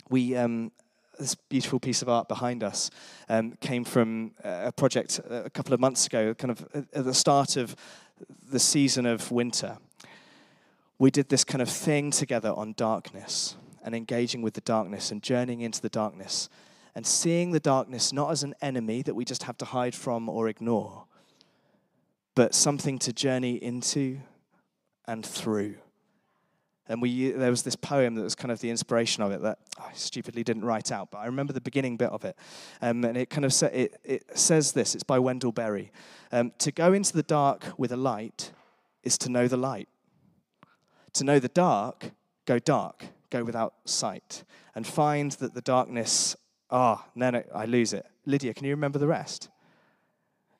We, 0.09 0.35
um, 0.35 0.71
this 1.17 1.35
beautiful 1.35 1.79
piece 1.79 2.01
of 2.01 2.09
art 2.09 2.27
behind 2.27 2.63
us 2.63 2.89
um, 3.27 3.53
came 3.59 3.83
from 3.83 4.31
a 4.43 4.71
project 4.71 5.19
a 5.29 5.49
couple 5.49 5.73
of 5.73 5.79
months 5.79 6.07
ago, 6.07 6.33
kind 6.33 6.51
of 6.51 6.65
at 6.93 7.03
the 7.03 7.13
start 7.13 7.57
of 7.57 7.75
the 8.49 8.59
season 8.59 9.05
of 9.05 9.31
winter 9.31 9.77
we 10.99 11.09
did 11.09 11.29
this 11.29 11.45
kind 11.45 11.61
of 11.61 11.69
thing 11.69 12.11
together 12.11 12.51
on 12.51 12.73
darkness 12.73 13.55
and 13.83 13.95
engaging 13.95 14.41
with 14.41 14.53
the 14.53 14.61
darkness 14.61 15.11
and 15.11 15.23
journeying 15.23 15.61
into 15.61 15.81
the 15.81 15.89
darkness 15.89 16.49
and 16.93 17.07
seeing 17.07 17.51
the 17.51 17.59
darkness 17.59 18.11
not 18.11 18.29
as 18.29 18.43
an 18.43 18.53
enemy 18.61 19.01
that 19.01 19.15
we 19.15 19.23
just 19.23 19.43
have 19.43 19.57
to 19.57 19.65
hide 19.65 19.95
from 19.95 20.27
or 20.27 20.49
ignore, 20.49 21.05
but 22.39 22.55
something 22.55 22.97
to 22.97 23.11
journey 23.11 23.61
into 23.61 24.17
and 25.05 25.25
through. 25.25 25.75
And 26.87 27.01
we, 27.01 27.31
there 27.31 27.49
was 27.49 27.63
this 27.63 27.75
poem 27.75 28.15
that 28.15 28.21
was 28.21 28.33
kind 28.33 28.49
of 28.49 28.61
the 28.61 28.69
inspiration 28.69 29.21
of 29.23 29.33
it 29.33 29.41
that 29.41 29.57
I 29.77 29.91
stupidly 29.91 30.45
didn't 30.45 30.63
write 30.63 30.89
out, 30.89 31.11
but 31.11 31.17
I 31.17 31.25
remember 31.25 31.51
the 31.51 31.59
beginning 31.59 31.97
bit 31.97 32.11
of 32.11 32.23
it. 32.23 32.37
Um, 32.81 33.03
and 33.03 33.17
it 33.17 33.29
kind 33.29 33.43
of 33.43 33.51
sa- 33.51 33.65
it, 33.65 33.99
it 34.05 34.39
says 34.39 34.71
this 34.71 34.95
it's 34.95 35.03
by 35.03 35.19
Wendell 35.19 35.51
Berry. 35.51 35.91
Um, 36.31 36.53
to 36.59 36.71
go 36.71 36.93
into 36.93 37.11
the 37.11 37.23
dark 37.23 37.73
with 37.77 37.91
a 37.91 37.97
light 37.97 38.53
is 39.03 39.17
to 39.17 39.29
know 39.29 39.49
the 39.49 39.57
light. 39.57 39.89
To 41.15 41.25
know 41.25 41.39
the 41.39 41.49
dark, 41.49 42.11
go 42.45 42.57
dark, 42.57 43.03
go 43.31 43.43
without 43.43 43.73
sight, 43.83 44.45
and 44.75 44.87
find 44.87 45.33
that 45.33 45.55
the 45.55 45.61
darkness, 45.61 46.37
ah, 46.71 47.03
oh, 47.03 47.11
no, 47.15 47.31
no, 47.31 47.43
I 47.53 47.65
lose 47.65 47.91
it. 47.91 48.05
Lydia, 48.25 48.53
can 48.53 48.63
you 48.63 48.71
remember 48.71 48.97
the 48.97 49.07
rest? 49.07 49.49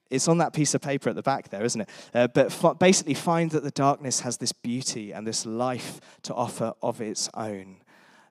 It's 0.09 0.27
on 0.27 0.39
that 0.39 0.53
piece 0.53 0.73
of 0.73 0.81
paper 0.81 1.09
at 1.09 1.15
the 1.15 1.21
back 1.21 1.49
there, 1.49 1.63
isn't 1.63 1.81
it? 1.81 1.89
Uh, 2.13 2.27
but 2.27 2.47
f- 2.47 2.79
basically, 2.79 3.13
find 3.13 3.51
that 3.51 3.63
the 3.63 3.71
darkness 3.71 4.21
has 4.21 4.37
this 4.37 4.51
beauty 4.51 5.11
and 5.11 5.27
this 5.27 5.45
life 5.45 5.99
to 6.23 6.33
offer 6.33 6.73
of 6.81 7.01
its 7.01 7.29
own. 7.33 7.77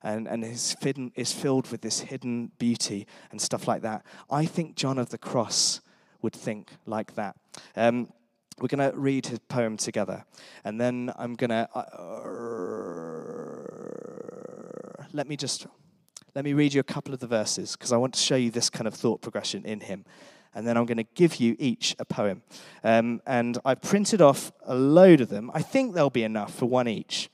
And, 0.02 0.28
and 0.28 0.44
is, 0.44 0.76
hidden, 0.80 1.12
is 1.16 1.32
filled 1.32 1.70
with 1.70 1.80
this 1.80 2.00
hidden 2.00 2.52
beauty 2.58 3.06
and 3.30 3.40
stuff 3.40 3.66
like 3.66 3.82
that. 3.82 4.04
I 4.30 4.44
think 4.44 4.76
John 4.76 4.96
of 4.98 5.10
the 5.10 5.18
Cross 5.18 5.80
would 6.22 6.34
think 6.34 6.70
like 6.86 7.14
that. 7.16 7.36
Um, 7.76 8.12
we're 8.60 8.68
going 8.68 8.90
to 8.90 8.96
read 8.96 9.26
his 9.26 9.38
poem 9.40 9.76
together. 9.76 10.24
And 10.64 10.80
then 10.80 11.12
I'm 11.16 11.34
going 11.34 11.50
to. 11.50 11.68
Uh, 11.74 11.88
let 15.12 15.28
me 15.28 15.36
just. 15.36 15.66
Let 16.34 16.44
me 16.44 16.52
read 16.52 16.74
you 16.74 16.80
a 16.80 16.84
couple 16.84 17.14
of 17.14 17.20
the 17.20 17.26
verses 17.26 17.72
because 17.72 17.90
I 17.90 17.96
want 17.96 18.14
to 18.14 18.20
show 18.20 18.36
you 18.36 18.50
this 18.50 18.70
kind 18.70 18.86
of 18.86 18.94
thought 18.94 19.22
progression 19.22 19.64
in 19.64 19.80
him. 19.80 20.04
And 20.58 20.66
then 20.66 20.76
I'm 20.76 20.86
going 20.86 20.98
to 20.98 21.06
give 21.14 21.36
you 21.36 21.54
each 21.60 21.94
a 22.00 22.04
poem. 22.04 22.42
Um, 22.82 23.22
and 23.28 23.58
I 23.64 23.76
printed 23.76 24.20
off 24.20 24.50
a 24.66 24.74
load 24.74 25.20
of 25.20 25.28
them. 25.28 25.52
I 25.54 25.62
think 25.62 25.94
there'll 25.94 26.10
be 26.10 26.24
enough 26.24 26.52
for 26.52 26.66
one 26.66 26.88
each. 26.88 27.30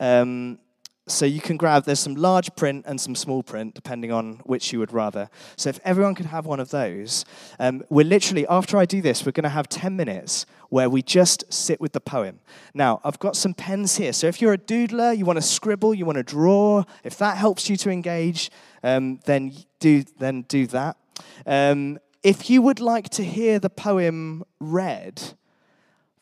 Um, 0.00 0.58
so 1.06 1.24
you 1.24 1.40
can 1.40 1.56
grab, 1.56 1.84
there's 1.84 2.00
some 2.00 2.16
large 2.16 2.56
print 2.56 2.86
and 2.88 3.00
some 3.00 3.14
small 3.14 3.44
print, 3.44 3.74
depending 3.74 4.10
on 4.10 4.40
which 4.44 4.72
you 4.72 4.80
would 4.80 4.92
rather. 4.92 5.30
So 5.54 5.68
if 5.68 5.78
everyone 5.84 6.16
could 6.16 6.26
have 6.26 6.44
one 6.44 6.58
of 6.58 6.70
those, 6.70 7.24
um, 7.60 7.84
we're 7.88 8.04
literally, 8.04 8.48
after 8.48 8.78
I 8.78 8.84
do 8.84 9.00
this, 9.00 9.24
we're 9.24 9.30
going 9.30 9.44
to 9.44 9.50
have 9.50 9.68
10 9.68 9.94
minutes 9.94 10.44
where 10.70 10.90
we 10.90 11.02
just 11.02 11.52
sit 11.52 11.80
with 11.80 11.92
the 11.92 12.00
poem. 12.00 12.40
Now, 12.74 13.00
I've 13.04 13.20
got 13.20 13.36
some 13.36 13.54
pens 13.54 13.96
here. 13.96 14.12
So 14.12 14.26
if 14.26 14.42
you're 14.42 14.54
a 14.54 14.58
doodler, 14.58 15.16
you 15.16 15.24
want 15.24 15.36
to 15.36 15.42
scribble, 15.42 15.94
you 15.94 16.04
want 16.04 16.18
to 16.18 16.24
draw, 16.24 16.82
if 17.04 17.16
that 17.18 17.36
helps 17.36 17.70
you 17.70 17.76
to 17.76 17.90
engage, 17.90 18.50
um, 18.82 19.20
then, 19.24 19.52
do, 19.78 20.02
then 20.18 20.42
do 20.48 20.66
that. 20.66 20.96
Um, 21.46 21.98
if 22.22 22.48
you 22.48 22.62
would 22.62 22.80
like 22.80 23.08
to 23.10 23.24
hear 23.24 23.58
the 23.58 23.70
poem 23.70 24.44
read, 24.60 25.34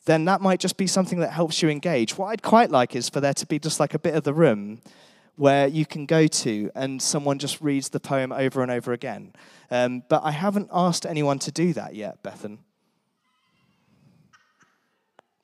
then 0.07 0.24
that 0.24 0.40
might 0.40 0.61
just 0.61 0.76
be 0.76 0.87
something 0.87 1.20
that 1.20 1.33
helps 1.33 1.62
you 1.62 1.68
engage. 1.68 2.16
What 2.16 2.29
I'd 2.29 2.42
quite 2.42 2.70
like 2.70 2.96
is 2.96 3.09
for 3.09 3.20
there 3.20 3.35
to 3.35 3.46
be 3.46 3.59
just 3.59 3.81
like 3.81 3.94
a 3.94 3.98
bit 3.98 4.14
of 4.14 4.24
the 4.24 4.35
room 4.35 4.81
where 5.37 5.66
you 5.66 5.87
can 5.87 6.07
go 6.07 6.26
to 6.26 6.70
and 6.74 7.00
someone 7.00 7.38
just 7.38 7.61
reads 7.61 7.90
the 7.90 8.00
poem 8.00 8.33
over 8.33 8.62
and 8.62 8.70
over 8.70 8.92
again. 8.92 9.33
Um, 9.70 10.03
but 10.09 10.22
I 10.24 10.33
haven't 10.33 10.68
asked 10.72 11.07
anyone 11.07 11.38
to 11.40 11.53
do 11.53 11.72
that 11.74 11.94
yet, 11.94 12.22
Bethan. 12.22 12.59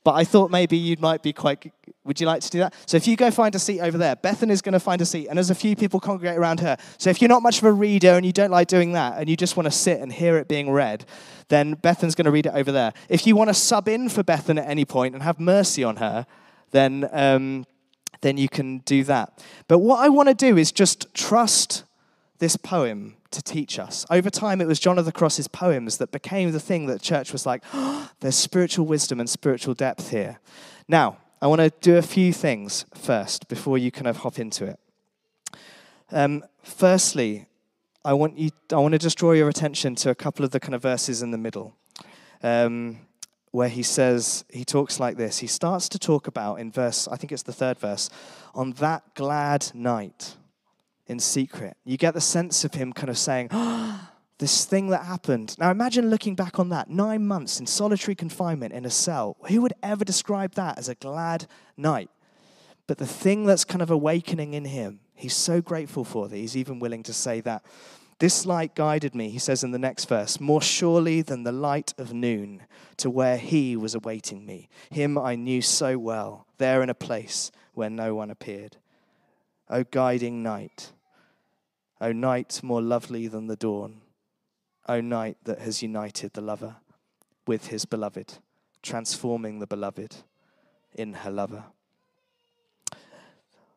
But 0.07 0.15
I 0.15 0.23
thought 0.23 0.53
maybe 0.53 0.77
you 0.77 0.97
might 1.01 1.21
be 1.21 1.33
quite. 1.33 1.73
Would 2.05 2.21
you 2.21 2.29
like 2.29 2.41
to 2.43 2.49
do 2.49 2.61
that? 2.61 2.75
So 2.87 2.97
if 2.97 3.09
you 3.09 3.17
go 3.17 3.29
find 3.33 3.53
a 3.57 3.59
seat 3.59 3.81
over 3.81 3.99
there, 3.99 4.15
Bethan 4.15 4.51
is 4.51 4.63
going 4.63 4.75
to 4.75 4.79
find 4.79 5.01
a 5.01 5.05
seat, 5.05 5.27
and 5.27 5.37
there's 5.37 5.51
a 5.51 5.55
few 5.57 5.75
people 5.75 5.99
congregate 5.99 6.39
around 6.39 6.61
her. 6.61 6.77
So 6.97 7.11
if 7.11 7.21
you're 7.21 7.29
not 7.29 7.43
much 7.43 7.59
of 7.59 7.65
a 7.65 7.73
reader 7.73 8.11
and 8.11 8.25
you 8.25 8.31
don't 8.31 8.53
like 8.53 8.69
doing 8.69 8.93
that, 8.93 9.19
and 9.19 9.29
you 9.29 9.37
just 9.37 9.57
want 9.57 9.65
to 9.65 9.73
sit 9.73 9.99
and 9.99 10.13
hear 10.13 10.37
it 10.37 10.47
being 10.47 10.71
read, 10.71 11.05
then 11.49 11.75
Bethan's 11.75 12.15
going 12.15 12.27
to 12.27 12.31
read 12.31 12.47
it 12.47 12.53
over 12.55 12.71
there. 12.71 12.93
If 13.09 13.27
you 13.27 13.35
want 13.35 13.51
to 13.51 13.55
sub 13.55 13.89
in 13.89 14.09
for 14.09 14.23
Bethan 14.23 14.61
at 14.61 14.69
any 14.69 14.85
point 14.85 15.15
and 15.15 15.25
have 15.25 15.41
mercy 15.41 15.83
on 15.83 15.97
her, 15.97 16.25
then 16.71 17.09
um, 17.11 17.67
then 18.21 18.37
you 18.37 18.49
can 18.49 18.79
do 18.85 19.03
that. 19.03 19.45
But 19.67 19.79
what 19.81 19.99
I 19.99 20.09
want 20.09 20.29
to 20.29 20.37
do 20.37 20.57
is 20.57 20.71
just 20.71 21.13
trust 21.15 21.83
this 22.39 22.57
poem 22.57 23.16
to 23.31 23.43
teach 23.43 23.79
us. 23.79 24.07
Over 24.11 24.31
time, 24.31 24.61
it 24.61 24.67
was 24.67 24.81
John 24.81 24.99
of 24.99 25.05
the 25.05 25.13
Cross's 25.13 25.49
poems 25.49 25.99
that 25.99 26.13
became 26.13 26.53
the 26.53 26.61
thing 26.61 26.87
that 26.87 27.03
church 27.03 27.33
was 27.33 27.47
like, 27.47 27.63
oh, 27.73 28.11
there's 28.21 28.37
spiritual 28.37 28.87
wisdom 28.87 29.21
and 29.21 29.29
spiritual 29.29 29.75
depth 29.75 30.11
here. 30.11 30.39
Now, 30.89 31.19
I 31.41 31.47
want 31.47 31.61
to 31.61 31.71
do 31.81 31.97
a 31.97 32.03
few 32.03 32.33
things 32.33 32.87
first 32.95 33.49
before 33.49 33.79
you 33.79 33.91
kind 33.91 34.07
of 34.07 34.19
hop 34.19 34.39
into 34.39 34.65
it. 34.65 34.79
Um, 36.11 36.45
firstly, 36.63 37.47
I 38.05 38.13
want, 38.13 38.39
you, 38.39 38.51
I 38.73 38.77
want 38.77 38.93
to 38.93 38.99
just 38.99 39.19
draw 39.19 39.33
your 39.33 39.49
attention 39.49 39.97
to 39.97 40.11
a 40.11 40.15
couple 40.15 40.45
of 40.45 40.53
the 40.53 40.61
kind 40.61 40.75
of 40.75 40.83
verses 40.83 41.23
in 41.23 41.33
the 41.33 41.39
middle. 41.39 41.75
Um, 42.43 43.01
where 43.51 43.69
he 43.71 43.83
says, 43.83 44.45
he 44.51 44.65
talks 44.65 45.01
like 45.01 45.17
this. 45.17 45.39
He 45.39 45.47
starts 45.47 45.89
to 45.89 45.99
talk 45.99 46.27
about 46.27 46.57
in 46.57 46.71
verse, 46.71 47.09
I 47.09 47.17
think 47.17 47.33
it's 47.33 47.43
the 47.43 47.55
third 47.55 47.79
verse, 47.79 48.11
on 48.55 48.73
that 48.73 49.15
glad 49.15 49.71
night 49.75 50.37
in 51.07 51.19
secret. 51.21 51.77
You 51.85 51.97
get 51.97 52.15
the 52.15 52.21
sense 52.21 52.65
of 52.65 52.75
him 52.75 52.93
kind 52.93 53.09
of 53.09 53.19
saying, 53.19 53.49
oh, 53.51 54.09
this 54.39 54.65
thing 54.65 54.89
that 54.89 55.05
happened. 55.05 55.57
Now 55.59 55.71
imagine 55.71 56.11
looking 56.11 56.35
back 56.35 56.59
on 56.59 56.69
that 56.71 56.91
nine 56.91 57.27
months 57.27 57.59
in 57.59 57.67
solitary 57.67 58.15
confinement 58.15 58.75
in 58.75 58.85
a 58.85 58.91
cell. 58.91 59.37
Who 59.49 59.63
would 59.63 59.75
ever 59.83 60.05
describe 60.05 60.55
that 60.55 60.79
as 60.79 60.89
a 60.89 60.95
glad 60.95 61.47
night? 61.77 62.11
But 62.87 62.99
the 62.99 63.07
thing 63.07 63.47
that's 63.47 63.65
kind 63.65 63.83
of 63.83 63.91
awakening 63.91 64.55
in 64.55 64.67
him, 64.67 65.01
he's 65.15 65.35
so 65.35 65.61
grateful 65.61 66.05
for 66.05 66.29
that 66.29 66.37
he's 66.37 66.57
even 66.57 66.79
willing 66.79 67.03
to 67.05 67.13
say 67.13 67.41
that. 67.41 67.65
This 68.19 68.47
light 68.47 68.75
guided 68.75 69.15
me, 69.15 69.29
he 69.29 69.39
says 69.39 69.63
in 69.63 69.73
the 69.73 69.79
next 69.79 70.07
verse, 70.07 70.41
more 70.41 70.63
surely 70.63 71.21
than 71.21 71.43
the 71.43 71.53
light 71.53 71.93
of 71.99 72.15
noon 72.15 72.63
to 72.97 73.11
where 73.11 73.37
he 73.37 73.77
was 73.77 73.95
awaiting 73.95 74.47
me. 74.47 74.71
Him 74.91 75.19
I 75.19 75.35
knew 75.35 75.61
so 75.61 75.99
well, 75.99 76.47
there 76.57 76.83
in 76.83 76.89
a 76.89 76.95
place 76.95 77.51
where 77.75 77.91
no 77.91 78.15
one 78.15 78.31
appeared. 78.31 78.79
O 79.69 79.85
guiding 79.85 80.43
night, 80.43 80.93
O 82.01 82.13
night 82.13 82.61
more 82.63 82.83
lovely 82.83 83.27
than 83.27 83.47
the 83.47 83.57
dawn, 83.57 84.03
O 84.89 85.01
night 85.01 85.39
that 85.45 85.61
has 85.61 85.83
united 85.83 86.35
the 86.35 86.41
lover 86.41 86.77
with 87.47 87.69
his 87.69 87.85
beloved, 87.85 88.39
transforming 88.83 89.59
the 89.59 89.67
beloved 89.67 90.17
in 90.95 91.15
her 91.15 91.31
lover. 91.31 91.65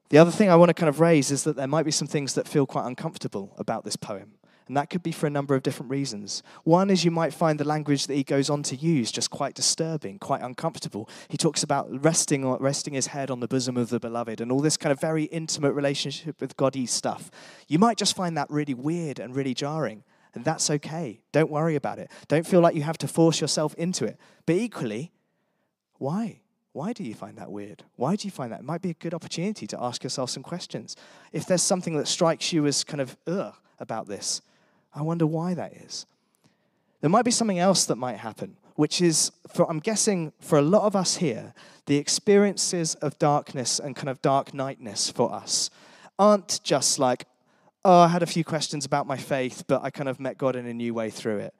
The 0.09 0.17
other 0.17 0.31
thing 0.31 0.49
I 0.49 0.55
want 0.55 0.69
to 0.69 0.73
kind 0.73 0.89
of 0.89 0.99
raise 0.99 1.29
is 1.29 1.43
that 1.43 1.55
there 1.55 1.67
might 1.67 1.83
be 1.83 1.91
some 1.91 2.07
things 2.07 2.33
that 2.33 2.47
feel 2.47 2.65
quite 2.65 2.87
uncomfortable 2.87 3.53
about 3.57 3.85
this 3.85 3.95
poem. 3.95 4.38
And 4.69 4.77
that 4.77 4.91
could 4.91 5.01
be 5.01 5.11
for 5.11 5.25
a 5.25 5.31
number 5.31 5.55
of 5.55 5.63
different 5.63 5.89
reasons. 5.89 6.43
One 6.63 6.91
is 6.91 7.03
you 7.03 7.09
might 7.09 7.33
find 7.33 7.59
the 7.59 7.67
language 7.67 8.05
that 8.05 8.13
he 8.13 8.23
goes 8.23 8.51
on 8.51 8.61
to 8.63 8.75
use 8.75 9.11
just 9.11 9.31
quite 9.31 9.55
disturbing, 9.55 10.19
quite 10.19 10.43
uncomfortable. 10.43 11.09
He 11.27 11.37
talks 11.37 11.63
about 11.63 11.87
resting, 12.03 12.47
resting 12.47 12.93
his 12.93 13.07
head 13.07 13.31
on 13.31 13.39
the 13.39 13.47
bosom 13.47 13.77
of 13.77 13.89
the 13.89 13.99
beloved 13.99 14.39
and 14.39 14.51
all 14.51 14.61
this 14.61 14.77
kind 14.77 14.91
of 14.91 15.01
very 15.01 15.23
intimate 15.23 15.73
relationship 15.73 16.39
with 16.39 16.55
God 16.55 16.77
stuff. 16.87 17.31
You 17.67 17.79
might 17.79 17.97
just 17.97 18.15
find 18.15 18.37
that 18.37 18.47
really 18.51 18.75
weird 18.75 19.17
and 19.19 19.35
really 19.35 19.55
jarring. 19.55 20.03
And 20.35 20.45
that's 20.45 20.69
okay. 20.69 21.21
Don't 21.31 21.49
worry 21.49 21.75
about 21.75 21.97
it. 21.97 22.11
Don't 22.27 22.45
feel 22.45 22.61
like 22.61 22.75
you 22.75 22.83
have 22.83 22.99
to 22.99 23.07
force 23.07 23.41
yourself 23.41 23.73
into 23.73 24.05
it. 24.05 24.19
But 24.45 24.57
equally, 24.57 25.11
why? 25.97 26.41
Why 26.73 26.93
do 26.93 27.03
you 27.03 27.15
find 27.15 27.39
that 27.39 27.51
weird? 27.51 27.85
Why 27.95 28.15
do 28.15 28.27
you 28.27 28.31
find 28.31 28.51
that? 28.51 28.59
It 28.59 28.65
might 28.65 28.83
be 28.83 28.91
a 28.91 28.93
good 28.93 29.15
opportunity 29.15 29.65
to 29.65 29.81
ask 29.81 30.03
yourself 30.03 30.29
some 30.29 30.43
questions. 30.43 30.95
If 31.33 31.47
there's 31.47 31.63
something 31.63 31.97
that 31.97 32.07
strikes 32.07 32.53
you 32.53 32.67
as 32.67 32.83
kind 32.83 33.01
of, 33.01 33.17
ugh, 33.25 33.55
about 33.79 34.07
this, 34.07 34.41
I 34.93 35.01
wonder 35.01 35.25
why 35.25 35.53
that 35.53 35.73
is. 35.73 36.05
There 37.01 37.09
might 37.09 37.25
be 37.25 37.31
something 37.31 37.59
else 37.59 37.85
that 37.85 37.95
might 37.95 38.17
happen, 38.17 38.57
which 38.75 39.01
is, 39.01 39.31
for, 39.47 39.69
I'm 39.69 39.79
guessing, 39.79 40.33
for 40.39 40.57
a 40.57 40.61
lot 40.61 40.83
of 40.83 40.95
us 40.95 41.17
here, 41.17 41.53
the 41.85 41.97
experiences 41.97 42.95
of 42.95 43.17
darkness 43.19 43.79
and 43.79 43.95
kind 43.95 44.09
of 44.09 44.21
dark 44.21 44.53
nightness 44.53 45.09
for 45.09 45.33
us 45.33 45.69
aren't 46.17 46.59
just 46.63 46.99
like, 46.99 47.25
oh, 47.85 48.01
I 48.01 48.07
had 48.09 48.23
a 48.23 48.27
few 48.27 48.43
questions 48.43 48.85
about 48.85 49.07
my 49.07 49.17
faith, 49.17 49.63
but 49.67 49.81
I 49.83 49.89
kind 49.89 50.09
of 50.09 50.19
met 50.19 50.37
God 50.37 50.55
in 50.55 50.65
a 50.65 50.73
new 50.73 50.93
way 50.93 51.09
through 51.09 51.39
it. 51.39 51.53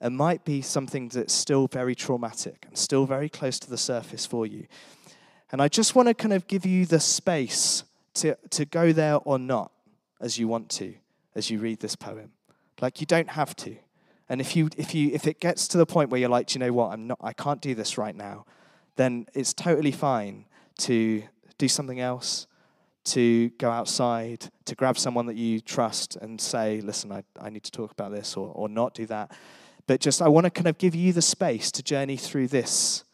It 0.00 0.10
might 0.10 0.44
be 0.44 0.62
something 0.62 1.08
that's 1.08 1.32
still 1.32 1.66
very 1.66 1.94
traumatic 1.94 2.64
and 2.66 2.76
still 2.76 3.06
very 3.06 3.28
close 3.28 3.58
to 3.60 3.70
the 3.70 3.78
surface 3.78 4.26
for 4.26 4.46
you. 4.46 4.66
And 5.50 5.62
I 5.62 5.68
just 5.68 5.94
want 5.94 6.08
to 6.08 6.14
kind 6.14 6.34
of 6.34 6.46
give 6.46 6.66
you 6.66 6.86
the 6.86 7.00
space 7.00 7.84
to, 8.14 8.36
to 8.50 8.64
go 8.64 8.92
there 8.92 9.16
or 9.16 9.38
not 9.38 9.72
as 10.20 10.38
you 10.38 10.48
want 10.48 10.68
to 10.70 10.94
as 11.34 11.50
you 11.50 11.58
read 11.58 11.80
this 11.80 11.96
poem. 11.96 12.32
Like 12.80 13.00
you 13.00 13.06
don't 13.06 13.30
have 13.30 13.54
to. 13.56 13.76
And 14.28 14.40
if 14.40 14.54
you 14.54 14.68
if 14.76 14.94
you 14.94 15.10
if 15.12 15.26
it 15.26 15.40
gets 15.40 15.68
to 15.68 15.78
the 15.78 15.86
point 15.86 16.10
where 16.10 16.20
you're 16.20 16.28
like, 16.28 16.54
you 16.54 16.58
know 16.58 16.72
what, 16.72 16.92
I'm 16.92 17.06
not 17.06 17.18
I 17.20 17.32
can't 17.32 17.60
do 17.60 17.74
this 17.74 17.96
right 17.98 18.14
now, 18.14 18.44
then 18.96 19.26
it's 19.34 19.52
totally 19.52 19.92
fine 19.92 20.44
to 20.78 21.22
do 21.56 21.68
something 21.68 21.98
else, 21.98 22.46
to 23.04 23.48
go 23.50 23.70
outside, 23.70 24.50
to 24.66 24.74
grab 24.74 24.98
someone 24.98 25.26
that 25.26 25.36
you 25.36 25.60
trust 25.60 26.16
and 26.16 26.40
say, 26.40 26.80
listen, 26.80 27.10
I, 27.10 27.24
I 27.40 27.50
need 27.50 27.64
to 27.64 27.70
talk 27.70 27.90
about 27.90 28.12
this 28.12 28.36
or, 28.36 28.52
or 28.54 28.68
not 28.68 28.94
do 28.94 29.06
that. 29.06 29.32
But 29.86 30.00
just 30.00 30.20
I 30.20 30.28
want 30.28 30.44
to 30.44 30.50
kind 30.50 30.68
of 30.68 30.78
give 30.78 30.94
you 30.94 31.12
the 31.12 31.22
space 31.22 31.70
to 31.72 31.82
journey 31.82 32.16
through 32.16 32.48
this 32.48 33.04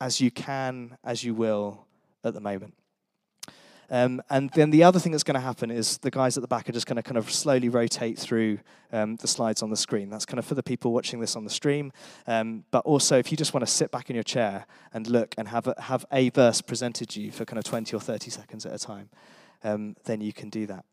as 0.00 0.20
you 0.20 0.30
can, 0.30 0.96
as 1.04 1.22
you 1.22 1.34
will 1.34 1.86
at 2.24 2.34
the 2.34 2.40
moment. 2.40 2.74
Um, 3.90 4.22
and 4.28 4.50
then 4.50 4.70
the 4.70 4.84
other 4.84 4.98
thing 4.98 5.12
that's 5.12 5.24
going 5.24 5.34
to 5.34 5.40
happen 5.40 5.70
is 5.70 5.98
the 5.98 6.10
guys 6.10 6.36
at 6.36 6.42
the 6.42 6.48
back 6.48 6.68
are 6.68 6.72
just 6.72 6.86
going 6.86 6.96
to 6.96 7.02
kind 7.02 7.16
of 7.16 7.30
slowly 7.30 7.68
rotate 7.68 8.18
through 8.18 8.58
um, 8.92 9.16
the 9.16 9.26
slides 9.26 9.62
on 9.62 9.70
the 9.70 9.76
screen. 9.76 10.10
That's 10.10 10.26
kind 10.26 10.38
of 10.38 10.44
for 10.44 10.54
the 10.54 10.62
people 10.62 10.92
watching 10.92 11.20
this 11.20 11.36
on 11.36 11.44
the 11.44 11.50
stream. 11.50 11.92
Um, 12.26 12.64
but 12.70 12.84
also, 12.84 13.18
if 13.18 13.30
you 13.30 13.36
just 13.36 13.54
want 13.54 13.66
to 13.66 13.72
sit 13.72 13.90
back 13.90 14.10
in 14.10 14.14
your 14.14 14.22
chair 14.22 14.66
and 14.92 15.06
look 15.06 15.34
and 15.38 15.48
have 15.48 15.66
a, 15.66 15.80
have 15.80 16.04
a 16.12 16.28
verse 16.30 16.60
presented 16.60 17.08
to 17.10 17.20
you 17.20 17.32
for 17.32 17.44
kind 17.44 17.58
of 17.58 17.64
20 17.64 17.96
or 17.96 18.00
30 18.00 18.30
seconds 18.30 18.66
at 18.66 18.74
a 18.74 18.78
time, 18.78 19.08
um, 19.64 19.96
then 20.04 20.20
you 20.20 20.32
can 20.32 20.50
do 20.50 20.66
that. 20.66 20.84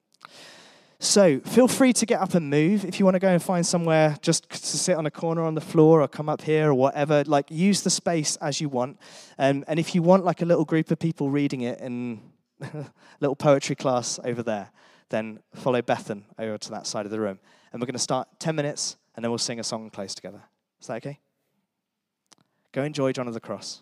So 1.00 1.42
feel 1.42 1.68
free 1.68 1.92
to 1.94 2.06
get 2.06 2.22
up 2.22 2.34
and 2.34 2.50
move. 2.50 2.86
If 2.86 3.00
you 3.00 3.06
want 3.06 3.16
to 3.16 3.20
go 3.20 3.28
and 3.28 3.44
find 3.44 3.66
somewhere 3.66 4.18
just 4.22 4.50
to 4.50 4.58
sit 4.58 4.96
on 4.96 5.06
a 5.06 5.12
corner 5.12 5.44
on 5.44 5.54
the 5.54 5.62
floor 5.62 6.02
or 6.02 6.08
come 6.08 6.30
up 6.30 6.42
here 6.42 6.70
or 6.70 6.74
whatever, 6.74 7.24
like 7.26 7.52
use 7.52 7.82
the 7.82 7.90
space 7.90 8.38
as 8.38 8.62
you 8.62 8.70
want. 8.70 8.98
Um, 9.38 9.66
and 9.68 9.78
if 9.78 9.94
you 9.94 10.02
want 10.02 10.24
like 10.24 10.42
a 10.42 10.46
little 10.46 10.64
group 10.64 10.90
of 10.92 11.00
people 11.00 11.30
reading 11.30 11.62
it 11.62 11.82
in 11.82 12.22
little 13.20 13.36
poetry 13.36 13.76
class 13.76 14.20
over 14.24 14.44
there, 14.44 14.72
then 15.10 15.40
follow 15.54 15.82
Bethan 15.82 16.24
over 16.40 16.58
to 16.58 16.70
that 16.72 16.88
side 16.88 17.06
of 17.06 17.12
the 17.12 17.20
room. 17.20 17.40
And 17.72 17.82
we're 17.82 17.88
going 17.88 17.94
to 17.94 18.00
start 18.00 18.28
10 18.40 18.56
minutes 18.56 18.98
and 19.16 19.24
then 19.24 19.32
we'll 19.32 19.38
sing 19.38 19.60
a 19.60 19.64
song 19.64 19.90
close 19.90 20.16
together. 20.16 20.44
Is 20.80 20.88
that 20.88 20.98
okay? 20.98 21.20
Go 22.72 22.84
enjoy 22.84 23.12
John 23.12 23.28
of 23.28 23.34
the 23.34 23.40
Cross. 23.40 23.82